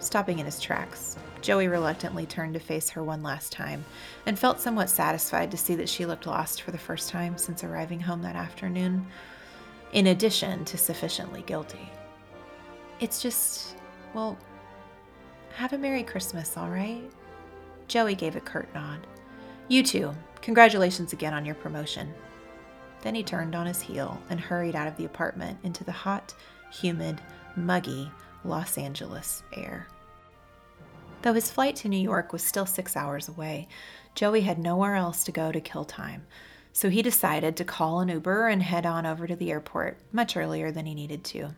Stopping 0.00 0.38
in 0.38 0.44
his 0.44 0.60
tracks, 0.60 1.16
Joey 1.40 1.68
reluctantly 1.68 2.26
turned 2.26 2.54
to 2.54 2.60
face 2.60 2.90
her 2.90 3.02
one 3.04 3.22
last 3.22 3.52
time 3.52 3.84
and 4.26 4.38
felt 4.38 4.60
somewhat 4.60 4.90
satisfied 4.90 5.50
to 5.50 5.56
see 5.56 5.74
that 5.76 5.88
she 5.88 6.04
looked 6.04 6.26
lost 6.26 6.62
for 6.62 6.72
the 6.72 6.78
first 6.78 7.10
time 7.10 7.38
since 7.38 7.62
arriving 7.62 8.00
home 8.00 8.22
that 8.22 8.34
afternoon, 8.34 9.06
in 9.92 10.08
addition 10.08 10.64
to 10.64 10.76
sufficiently 10.76 11.42
guilty. 11.42 11.90
It's 12.98 13.22
just, 13.22 13.76
well, 14.14 14.36
have 15.54 15.72
a 15.72 15.78
Merry 15.78 16.02
Christmas, 16.02 16.56
all 16.56 16.70
right? 16.70 17.04
Joey 17.86 18.14
gave 18.14 18.34
a 18.34 18.40
curt 18.40 18.72
nod. 18.74 19.06
You 19.68 19.82
too. 19.82 20.12
Congratulations 20.42 21.12
again 21.12 21.32
on 21.32 21.46
your 21.46 21.54
promotion. 21.54 22.12
Then 23.02 23.14
he 23.14 23.22
turned 23.22 23.54
on 23.54 23.66
his 23.66 23.80
heel 23.80 24.20
and 24.28 24.38
hurried 24.38 24.76
out 24.76 24.88
of 24.88 24.96
the 24.96 25.06
apartment 25.06 25.58
into 25.62 25.84
the 25.84 25.92
hot, 25.92 26.34
humid, 26.70 27.20
muggy 27.56 28.10
Los 28.44 28.76
Angeles 28.76 29.42
air. 29.54 29.88
Though 31.22 31.32
his 31.32 31.50
flight 31.50 31.76
to 31.76 31.88
New 31.88 31.98
York 31.98 32.32
was 32.32 32.42
still 32.42 32.66
six 32.66 32.96
hours 32.96 33.28
away, 33.28 33.68
Joey 34.14 34.42
had 34.42 34.58
nowhere 34.58 34.94
else 34.94 35.24
to 35.24 35.32
go 35.32 35.50
to 35.50 35.60
kill 35.60 35.86
time, 35.86 36.26
so 36.72 36.90
he 36.90 37.00
decided 37.00 37.56
to 37.56 37.64
call 37.64 38.00
an 38.00 38.10
Uber 38.10 38.48
and 38.48 38.62
head 38.62 38.84
on 38.84 39.06
over 39.06 39.26
to 39.26 39.34
the 39.34 39.50
airport 39.50 39.96
much 40.12 40.36
earlier 40.36 40.70
than 40.70 40.84
he 40.84 40.94
needed 40.94 41.24
to. 41.24 41.54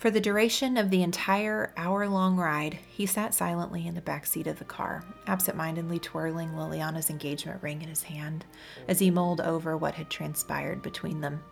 For 0.00 0.10
the 0.10 0.18
duration 0.18 0.78
of 0.78 0.88
the 0.88 1.02
entire 1.02 1.74
hour 1.76 2.08
long 2.08 2.38
ride, 2.38 2.78
he 2.88 3.04
sat 3.04 3.34
silently 3.34 3.86
in 3.86 3.94
the 3.94 4.00
back 4.00 4.24
seat 4.24 4.46
of 4.46 4.58
the 4.58 4.64
car, 4.64 5.04
absent 5.26 5.58
mindedly 5.58 5.98
twirling 5.98 6.56
Liliana's 6.56 7.10
engagement 7.10 7.62
ring 7.62 7.82
in 7.82 7.88
his 7.90 8.04
hand 8.04 8.46
as 8.88 8.98
he 8.98 9.10
mulled 9.10 9.42
over 9.42 9.76
what 9.76 9.96
had 9.96 10.08
transpired 10.08 10.80
between 10.80 11.20
them. 11.20 11.42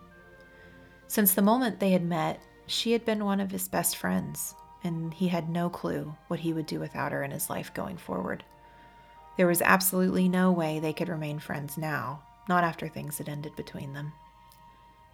Since 1.08 1.34
the 1.34 1.42
moment 1.42 1.78
they 1.78 1.90
had 1.90 2.02
met, 2.02 2.40
she 2.66 2.92
had 2.92 3.04
been 3.04 3.22
one 3.22 3.40
of 3.40 3.50
his 3.50 3.68
best 3.68 3.98
friends, 3.98 4.54
and 4.82 5.12
he 5.12 5.28
had 5.28 5.50
no 5.50 5.68
clue 5.68 6.16
what 6.28 6.40
he 6.40 6.54
would 6.54 6.64
do 6.64 6.80
without 6.80 7.12
her 7.12 7.22
in 7.22 7.32
his 7.32 7.50
life 7.50 7.74
going 7.74 7.98
forward. 7.98 8.44
There 9.36 9.46
was 9.46 9.60
absolutely 9.60 10.26
no 10.26 10.52
way 10.52 10.80
they 10.80 10.94
could 10.94 11.10
remain 11.10 11.38
friends 11.38 11.76
now, 11.76 12.22
not 12.48 12.64
after 12.64 12.88
things 12.88 13.18
had 13.18 13.28
ended 13.28 13.54
between 13.56 13.92
them. 13.92 14.14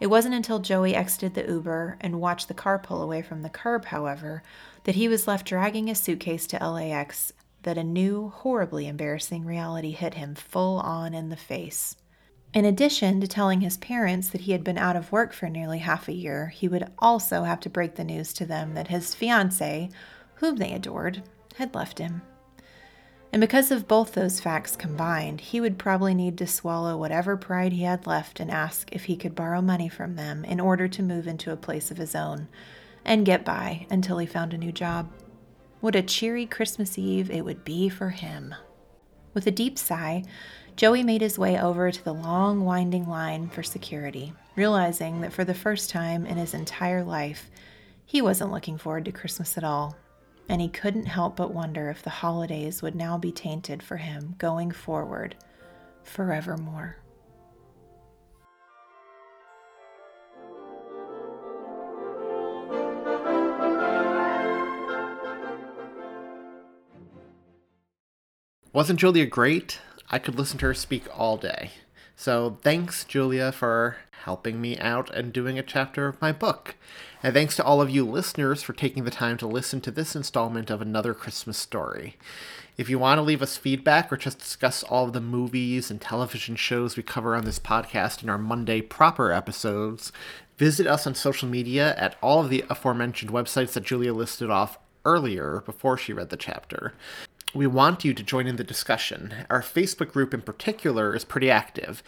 It 0.05 0.11
wasn't 0.11 0.35
until 0.35 0.59
Joey 0.59 0.95
exited 0.95 1.33
the 1.33 1.51
Uber 1.51 1.97
and 1.99 2.21
watched 2.21 2.49
the 2.49 2.53
car 2.53 2.79
pull 2.79 3.01
away 3.01 3.23
from 3.23 3.41
the 3.41 3.49
curb, 3.49 3.87
however, 3.87 4.43
that 4.83 4.97
he 4.97 5.09
was 5.09 5.27
left 5.27 5.47
dragging 5.47 5.87
his 5.87 5.99
suitcase 5.99 6.47
to 6.49 6.59
LAX 6.59 7.33
that 7.63 7.79
a 7.79 7.83
new, 7.83 8.29
horribly 8.29 8.87
embarrassing 8.87 9.47
reality 9.47 9.93
hit 9.93 10.13
him 10.13 10.35
full 10.35 10.79
on 10.81 11.15
in 11.15 11.31
the 11.31 11.37
face. 11.37 11.97
In 12.53 12.67
addition 12.67 13.19
to 13.23 13.27
telling 13.27 13.63
his 13.63 13.79
parents 13.79 14.29
that 14.29 14.43
he 14.43 14.53
had 14.53 14.63
been 14.63 14.77
out 14.77 14.95
of 14.95 15.11
work 15.11 15.33
for 15.33 15.49
nearly 15.49 15.79
half 15.79 16.07
a 16.07 16.13
year, 16.13 16.49
he 16.49 16.69
would 16.69 16.87
also 16.99 17.45
have 17.45 17.61
to 17.61 17.71
break 17.71 17.95
the 17.95 18.05
news 18.05 18.35
to 18.35 18.45
them 18.45 18.75
that 18.75 18.89
his 18.89 19.15
fiancee, 19.15 19.89
whom 20.35 20.57
they 20.57 20.75
adored, 20.75 21.23
had 21.57 21.75
left 21.75 21.99
him. 21.99 22.21
And 23.35 23.41
because 23.41 23.73
of 23.73 23.89
both 23.89 24.13
those 24.13 24.39
facts 24.39 24.77
combined, 24.77 25.41
he 25.41 25.61
would 25.61 25.77
probably 25.77 26.15
need 26.15 26.39
to 26.39 26.47
swallow 26.47 26.97
whatever 26.97 27.37
pride 27.37 27.73
he 27.73 27.83
had 27.83 28.07
left 28.07 28.39
and 28.39 28.49
ask 28.49 28.89
if 28.93 29.07
he 29.07 29.17
could 29.17 29.35
borrow 29.35 29.61
money 29.61 29.89
from 29.89 30.15
them 30.15 30.45
in 30.45 30.61
order 30.61 30.87
to 30.87 31.03
move 31.03 31.27
into 31.27 31.51
a 31.51 31.57
place 31.57 31.91
of 31.91 31.97
his 31.97 32.15
own 32.15 32.47
and 33.05 33.27
get 33.27 33.45
by 33.45 33.89
until 33.91 34.19
he 34.19 34.27
found 34.27 34.55
a 34.55 34.57
new 34.57 34.71
job. 34.71 35.11
What 35.81 35.97
a 35.97 36.03
cheery 36.03 36.47
Christmas 36.47 36.97
Eve 36.97 37.29
it 37.29 37.45
would 37.45 37.65
be 37.65 37.89
for 37.89 38.11
him. 38.11 38.55
With 39.35 39.49
a 39.49 39.51
deep 39.51 39.81
sigh, 39.81 40.23
Joey 40.77 41.03
made 41.03 41.21
his 41.21 41.37
way 41.37 41.59
over 41.59 41.91
to 41.91 42.05
the 42.05 42.15
long, 42.15 42.65
winding 42.65 43.09
line 43.09 43.49
for 43.49 43.65
security, 43.65 44.33
realizing 44.55 45.23
that 45.23 45.33
for 45.33 45.43
the 45.43 45.55
first 45.55 45.91
time 45.91 46.25
in 46.25 46.37
his 46.37 46.55
entire 46.55 47.03
life, 47.03 47.51
he 48.07 48.23
wasn't 48.23 48.53
looking 48.53 48.79
forward 48.79 49.07
to 49.07 49.11
Christmas 49.11 49.59
at 49.59 49.65
all 49.65 49.97
and 50.49 50.61
he 50.61 50.69
couldn't 50.69 51.07
help 51.07 51.37
but 51.37 51.55
wonder 51.55 51.91
if 51.91 52.03
the 52.03 52.11
holidays 52.11 52.83
would 52.83 52.95
now 52.95 53.17
be 53.19 53.33
tainted 53.33 53.83
for 53.83 53.97
him 53.97 54.35
going 54.39 54.71
forward 54.71 55.35
forevermore. 56.03 56.97
Wasn't 68.73 68.99
Julia 68.99 69.25
great? 69.25 69.81
I 70.11 70.19
could 70.19 70.35
listen 70.35 70.59
to 70.59 70.67
her 70.67 70.75
speak 70.75 71.05
all 71.17 71.37
day. 71.37 71.71
So 72.17 72.59
thanks, 72.63 73.05
Julia, 73.05 73.53
for 73.53 73.97
helping 74.25 74.61
me 74.61 74.79
out 74.79 75.11
and 75.11 75.33
doing 75.33 75.59
a 75.59 75.63
chapter 75.63 76.07
of 76.07 76.21
my 76.21 76.33
book. 76.33 76.77
And 77.23 77.35
thanks 77.35 77.57
to 77.57 77.65
all 77.65 77.81
of 77.81 77.91
you 77.91 78.05
listeners 78.05 78.63
for 78.63 78.73
taking 78.73 79.05
the 79.05 79.11
time 79.11 79.37
to 79.39 79.47
listen 79.47 79.81
to 79.83 79.91
this 79.91 80.15
installment 80.15 80.71
of 80.71 80.81
Another 80.81 81.13
Christmas 81.13 81.59
Story. 81.59 82.17
If 82.77 82.89
you 82.89 82.99
want 82.99 83.19
to 83.19 83.23
leave 83.23 83.43
us 83.43 83.57
feedback 83.57 84.13
or 84.13 84.17
just 84.17 84.39
discuss 84.39 84.83
all 84.83 85.05
of 85.07 85.13
the 85.13 85.21
movies 85.21 85.91
and 85.91 86.01
television 86.01 86.57
shows 86.57 86.97
we 86.97 87.03
cover 87.03 87.35
on 87.35 87.45
this 87.45 87.59
podcast 87.59 88.23
in 88.23 88.29
our 88.29 88.39
Monday 88.39 88.81
proper 88.81 89.31
episodes, 89.31 90.11
visit 90.57 90.87
us 90.87 91.07
on 91.07 91.15
social 91.15 91.49
media 91.49 91.95
at 91.97 92.17
all 92.23 92.41
of 92.41 92.51
the 92.51 92.65
aforementioned 92.71 93.31
websites 93.31 93.73
that 93.75 93.85
Julia 93.85 94.13
listed 94.13 94.51
off 94.51 94.79
earlier 95.05 95.63
before 95.67 95.99
she 95.99 96.13
read 96.13 96.31
the 96.31 96.37
chapter 96.37 96.95
we 97.55 97.67
want 97.67 98.05
you 98.05 98.13
to 98.13 98.23
join 98.23 98.47
in 98.47 98.57
the 98.57 98.65
discussion. 98.65 99.33
Our 99.49 99.63
Facebook 99.63 100.13
group 100.13 100.35
in 100.35 100.43
particular 100.43 101.15
is 101.15 101.25
pretty 101.25 101.51
active. 101.51 102.03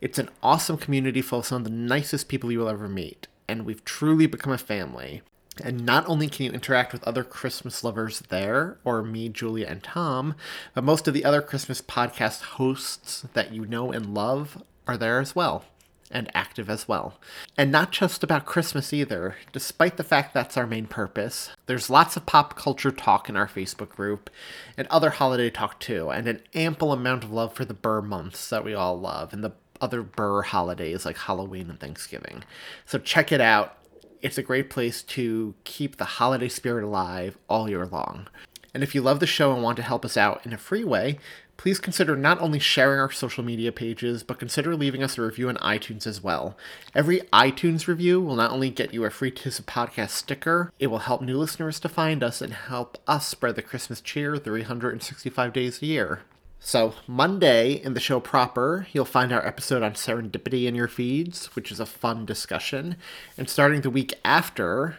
It's 0.00 0.18
an 0.18 0.30
awesome 0.42 0.76
community 0.76 1.22
full 1.22 1.40
of 1.40 1.46
some 1.46 1.58
of 1.58 1.64
the 1.64 1.70
nicest 1.70 2.28
people 2.28 2.52
you 2.52 2.60
will 2.60 2.68
ever 2.68 2.88
meet, 2.88 3.26
and 3.48 3.64
we've 3.64 3.84
truly 3.84 4.26
become 4.26 4.52
a 4.52 4.58
family. 4.58 5.22
And 5.64 5.86
not 5.86 6.06
only 6.06 6.28
can 6.28 6.44
you 6.44 6.52
interact 6.52 6.92
with 6.92 7.02
other 7.04 7.24
Christmas 7.24 7.82
lovers 7.82 8.20
there, 8.28 8.78
or 8.84 9.02
me, 9.02 9.28
Julia, 9.28 9.66
and 9.66 9.82
Thom, 9.82 10.34
but 10.74 10.84
most 10.84 11.08
of 11.08 11.14
the 11.14 11.24
other 11.24 11.40
Christmas 11.40 11.80
podcast 11.80 12.42
hosts 12.42 13.24
that 13.32 13.52
you 13.52 13.64
know 13.64 13.90
and 13.90 14.14
love 14.14 14.62
are 14.86 14.98
there 14.98 15.18
as 15.18 15.34
well 15.34 15.64
and 16.10 16.30
active 16.34 16.70
as 16.70 16.86
well. 16.88 17.18
And 17.56 17.70
not 17.72 17.92
just 17.92 18.22
about 18.22 18.46
Christmas 18.46 18.92
either, 18.92 19.36
despite 19.52 19.96
the 19.96 20.04
fact 20.04 20.34
that's 20.34 20.56
our 20.56 20.66
main 20.66 20.86
purpose. 20.86 21.50
There's 21.66 21.90
lots 21.90 22.16
of 22.16 22.26
pop 22.26 22.56
culture 22.56 22.90
talk 22.90 23.28
in 23.28 23.36
our 23.36 23.48
Facebook 23.48 23.90
group, 23.90 24.30
and 24.76 24.86
other 24.88 25.10
holiday 25.10 25.50
talk 25.50 25.80
too, 25.80 26.10
and 26.10 26.26
an 26.26 26.42
ample 26.54 26.92
amount 26.92 27.24
of 27.24 27.32
love 27.32 27.52
for 27.52 27.64
the 27.64 27.74
Burr 27.74 28.02
months 28.02 28.48
that 28.50 28.64
we 28.64 28.74
all 28.74 28.98
love, 28.98 29.32
and 29.32 29.42
the 29.42 29.52
other 29.80 30.02
Burr 30.02 30.42
holidays 30.42 31.04
like 31.04 31.18
Halloween 31.18 31.70
and 31.70 31.80
Thanksgiving. 31.80 32.44
So 32.84 32.98
check 32.98 33.32
it 33.32 33.40
out. 33.40 33.76
It's 34.22 34.38
a 34.38 34.42
great 34.42 34.70
place 34.70 35.02
to 35.02 35.54
keep 35.64 35.96
the 35.96 36.04
holiday 36.04 36.48
spirit 36.48 36.84
alive 36.84 37.36
all 37.48 37.68
year 37.68 37.86
long. 37.86 38.28
And 38.72 38.82
if 38.82 38.94
you 38.94 39.00
love 39.00 39.20
the 39.20 39.26
show 39.26 39.54
and 39.54 39.62
want 39.62 39.76
to 39.76 39.82
help 39.82 40.04
us 40.04 40.16
out 40.18 40.44
in 40.44 40.52
a 40.52 40.58
free 40.58 40.84
way, 40.84 41.18
please 41.56 41.78
consider 41.78 42.16
not 42.16 42.40
only 42.40 42.58
sharing 42.58 43.00
our 43.00 43.10
social 43.10 43.44
media 43.44 43.72
pages, 43.72 44.22
but 44.22 44.38
consider 44.38 44.76
leaving 44.76 45.02
us 45.02 45.18
a 45.18 45.22
review 45.22 45.48
on 45.48 45.56
iTunes 45.56 46.06
as 46.06 46.22
well. 46.22 46.56
Every 46.94 47.20
iTunes 47.32 47.86
review 47.86 48.20
will 48.20 48.36
not 48.36 48.50
only 48.50 48.70
get 48.70 48.92
you 48.92 49.04
a 49.04 49.10
free 49.10 49.30
Tis 49.30 49.60
Podcast 49.60 50.10
sticker, 50.10 50.72
it 50.78 50.88
will 50.88 51.00
help 51.00 51.22
new 51.22 51.38
listeners 51.38 51.80
to 51.80 51.88
find 51.88 52.22
us 52.22 52.40
and 52.42 52.52
help 52.52 52.98
us 53.06 53.26
spread 53.26 53.56
the 53.56 53.62
Christmas 53.62 54.00
cheer 54.00 54.36
365 54.36 55.52
days 55.52 55.82
a 55.82 55.86
year. 55.86 56.20
So, 56.58 56.94
Monday 57.06 57.74
in 57.74 57.94
the 57.94 58.00
show 58.00 58.18
proper, 58.18 58.88
you'll 58.92 59.04
find 59.04 59.32
our 59.32 59.46
episode 59.46 59.82
on 59.82 59.92
serendipity 59.92 60.66
in 60.66 60.74
your 60.74 60.88
feeds, 60.88 61.46
which 61.54 61.70
is 61.70 61.78
a 61.78 61.86
fun 61.86 62.26
discussion. 62.26 62.96
And 63.38 63.48
starting 63.48 63.82
the 63.82 63.90
week 63.90 64.14
after, 64.24 64.96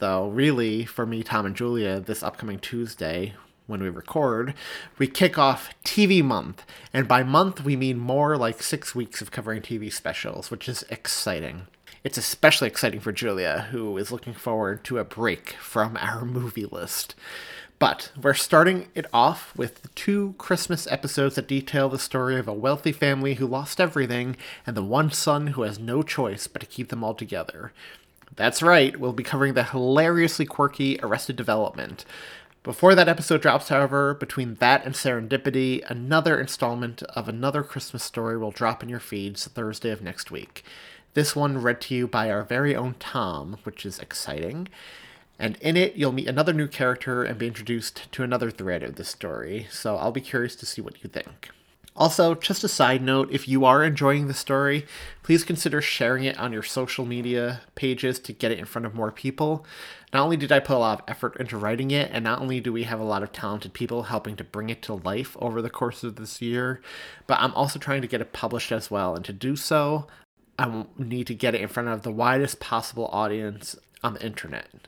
though, 0.00 0.28
really, 0.28 0.84
for 0.84 1.06
me, 1.06 1.22
Thom, 1.22 1.46
and 1.46 1.56
Julia, 1.56 2.00
this 2.00 2.22
upcoming 2.22 2.58
Tuesday, 2.58 3.34
when 3.68 3.82
we 3.82 3.88
record, 3.88 4.54
we 4.98 5.06
kick 5.06 5.38
off 5.38 5.70
TV 5.84 6.24
month. 6.24 6.64
And 6.92 7.06
by 7.06 7.22
month, 7.22 7.64
we 7.64 7.76
mean 7.76 7.98
more 7.98 8.36
like 8.36 8.62
six 8.62 8.94
weeks 8.94 9.22
of 9.22 9.30
covering 9.30 9.62
TV 9.62 9.92
specials, 9.92 10.50
which 10.50 10.68
is 10.68 10.84
exciting. 10.90 11.68
It's 12.02 12.18
especially 12.18 12.68
exciting 12.68 13.00
for 13.00 13.12
Julia, 13.12 13.68
who 13.70 13.96
is 13.98 14.10
looking 14.10 14.32
forward 14.32 14.82
to 14.84 14.98
a 14.98 15.04
break 15.04 15.50
from 15.60 15.96
our 15.98 16.24
movie 16.24 16.64
list. 16.64 17.14
But 17.78 18.10
we're 18.20 18.34
starting 18.34 18.88
it 18.94 19.06
off 19.12 19.56
with 19.56 19.94
two 19.94 20.34
Christmas 20.38 20.88
episodes 20.90 21.36
that 21.36 21.46
detail 21.46 21.88
the 21.88 21.98
story 21.98 22.38
of 22.38 22.48
a 22.48 22.52
wealthy 22.52 22.90
family 22.90 23.34
who 23.34 23.46
lost 23.46 23.80
everything 23.80 24.36
and 24.66 24.76
the 24.76 24.82
one 24.82 25.12
son 25.12 25.48
who 25.48 25.62
has 25.62 25.78
no 25.78 26.02
choice 26.02 26.46
but 26.46 26.60
to 26.60 26.66
keep 26.66 26.88
them 26.88 27.04
all 27.04 27.14
together. 27.14 27.72
That's 28.34 28.62
right, 28.62 28.98
we'll 28.98 29.12
be 29.12 29.22
covering 29.22 29.54
the 29.54 29.64
hilariously 29.64 30.46
quirky 30.46 30.98
Arrested 31.02 31.36
Development, 31.36 32.04
before 32.62 32.94
that 32.94 33.08
episode 33.08 33.40
drops, 33.40 33.68
however, 33.68 34.14
between 34.14 34.56
that 34.56 34.84
and 34.84 34.94
Serendipity, 34.94 35.88
another 35.88 36.40
installment 36.40 37.02
of 37.02 37.28
Another 37.28 37.62
Christmas 37.62 38.02
Story 38.02 38.36
will 38.36 38.50
drop 38.50 38.82
in 38.82 38.88
your 38.88 39.00
feeds 39.00 39.46
Thursday 39.46 39.90
of 39.90 40.02
next 40.02 40.30
week. 40.30 40.64
This 41.14 41.34
one 41.34 41.62
read 41.62 41.80
to 41.82 41.94
you 41.94 42.06
by 42.06 42.30
our 42.30 42.42
very 42.42 42.76
own 42.76 42.94
Thom, 42.94 43.58
which 43.64 43.86
is 43.86 43.98
exciting. 43.98 44.68
And 45.38 45.56
in 45.56 45.76
it, 45.76 45.94
you'll 45.94 46.12
meet 46.12 46.28
another 46.28 46.52
new 46.52 46.66
character 46.66 47.22
and 47.22 47.38
be 47.38 47.46
introduced 47.46 48.10
to 48.12 48.22
another 48.22 48.50
thread 48.50 48.82
of 48.82 48.96
the 48.96 49.04
story, 49.04 49.68
so 49.70 49.96
I'll 49.96 50.12
be 50.12 50.20
curious 50.20 50.56
to 50.56 50.66
see 50.66 50.82
what 50.82 51.02
you 51.02 51.08
think. 51.08 51.50
Also, 51.98 52.36
just 52.36 52.62
a 52.62 52.68
side 52.68 53.02
note 53.02 53.28
if 53.32 53.48
you 53.48 53.64
are 53.64 53.82
enjoying 53.82 54.28
the 54.28 54.34
story, 54.34 54.86
please 55.24 55.42
consider 55.42 55.82
sharing 55.82 56.22
it 56.22 56.38
on 56.38 56.52
your 56.52 56.62
social 56.62 57.04
media 57.04 57.62
pages 57.74 58.20
to 58.20 58.32
get 58.32 58.52
it 58.52 58.58
in 58.60 58.64
front 58.64 58.86
of 58.86 58.94
more 58.94 59.10
people. 59.10 59.66
Not 60.12 60.22
only 60.22 60.36
did 60.36 60.52
I 60.52 60.60
put 60.60 60.76
a 60.76 60.78
lot 60.78 61.00
of 61.00 61.04
effort 61.08 61.36
into 61.40 61.58
writing 61.58 61.90
it, 61.90 62.08
and 62.12 62.22
not 62.22 62.40
only 62.40 62.60
do 62.60 62.72
we 62.72 62.84
have 62.84 63.00
a 63.00 63.04
lot 63.04 63.24
of 63.24 63.32
talented 63.32 63.72
people 63.72 64.04
helping 64.04 64.36
to 64.36 64.44
bring 64.44 64.70
it 64.70 64.80
to 64.82 64.94
life 64.94 65.36
over 65.40 65.60
the 65.60 65.68
course 65.68 66.04
of 66.04 66.14
this 66.14 66.40
year, 66.40 66.80
but 67.26 67.40
I'm 67.40 67.52
also 67.54 67.80
trying 67.80 68.02
to 68.02 68.08
get 68.08 68.20
it 68.20 68.32
published 68.32 68.70
as 68.70 68.92
well. 68.92 69.16
And 69.16 69.24
to 69.24 69.32
do 69.32 69.56
so, 69.56 70.06
I 70.56 70.84
need 70.96 71.26
to 71.26 71.34
get 71.34 71.56
it 71.56 71.60
in 71.60 71.68
front 71.68 71.88
of 71.88 72.02
the 72.02 72.12
widest 72.12 72.60
possible 72.60 73.08
audience 73.12 73.74
on 74.04 74.14
the 74.14 74.24
internet. 74.24 74.86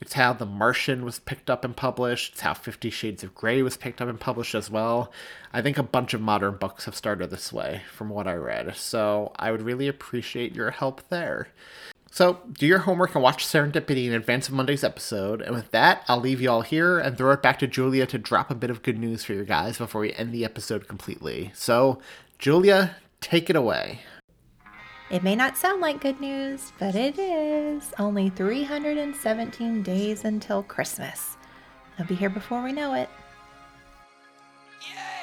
It's 0.00 0.12
how 0.12 0.34
The 0.34 0.46
Martian 0.46 1.04
was 1.04 1.18
picked 1.18 1.48
up 1.48 1.64
and 1.64 1.74
published. 1.74 2.32
It's 2.32 2.42
how 2.42 2.54
Fifty 2.54 2.90
Shades 2.90 3.24
of 3.24 3.34
Grey 3.34 3.62
was 3.62 3.76
picked 3.76 4.02
up 4.02 4.08
and 4.08 4.20
published 4.20 4.54
as 4.54 4.70
well. 4.70 5.10
I 5.52 5.62
think 5.62 5.78
a 5.78 5.82
bunch 5.82 6.12
of 6.12 6.20
modern 6.20 6.56
books 6.56 6.84
have 6.84 6.94
started 6.94 7.30
this 7.30 7.52
way, 7.52 7.82
from 7.92 8.10
what 8.10 8.26
I 8.26 8.34
read. 8.34 8.76
So 8.76 9.32
I 9.36 9.50
would 9.50 9.62
really 9.62 9.88
appreciate 9.88 10.54
your 10.54 10.70
help 10.70 11.08
there. 11.08 11.48
So 12.10 12.40
do 12.52 12.66
your 12.66 12.78
homework 12.80 13.14
and 13.14 13.22
watch 13.22 13.46
Serendipity 13.46 14.06
in 14.06 14.14
advance 14.14 14.48
of 14.48 14.54
Monday's 14.54 14.84
episode. 14.84 15.42
And 15.42 15.54
with 15.54 15.70
that, 15.72 16.02
I'll 16.08 16.20
leave 16.20 16.40
you 16.40 16.50
all 16.50 16.62
here 16.62 16.98
and 16.98 17.16
throw 17.16 17.32
it 17.32 17.42
back 17.42 17.58
to 17.58 17.66
Julia 17.66 18.06
to 18.06 18.18
drop 18.18 18.50
a 18.50 18.54
bit 18.54 18.70
of 18.70 18.82
good 18.82 18.98
news 18.98 19.24
for 19.24 19.32
you 19.32 19.44
guys 19.44 19.78
before 19.78 20.02
we 20.02 20.14
end 20.14 20.32
the 20.32 20.44
episode 20.44 20.88
completely. 20.88 21.52
So, 21.54 22.00
Julia, 22.38 22.96
take 23.20 23.50
it 23.50 23.56
away. 23.56 24.00
It 25.08 25.22
may 25.22 25.36
not 25.36 25.56
sound 25.56 25.80
like 25.80 26.00
good 26.00 26.20
news, 26.20 26.72
but 26.80 26.96
it 26.96 27.16
is. 27.16 27.92
Only 27.96 28.28
317 28.28 29.82
days 29.82 30.24
until 30.24 30.64
Christmas. 30.64 31.36
I'll 31.98 32.06
be 32.06 32.16
here 32.16 32.28
before 32.28 32.62
we 32.62 32.72
know 32.72 32.94
it. 32.94 33.08
Yay! 34.82 35.15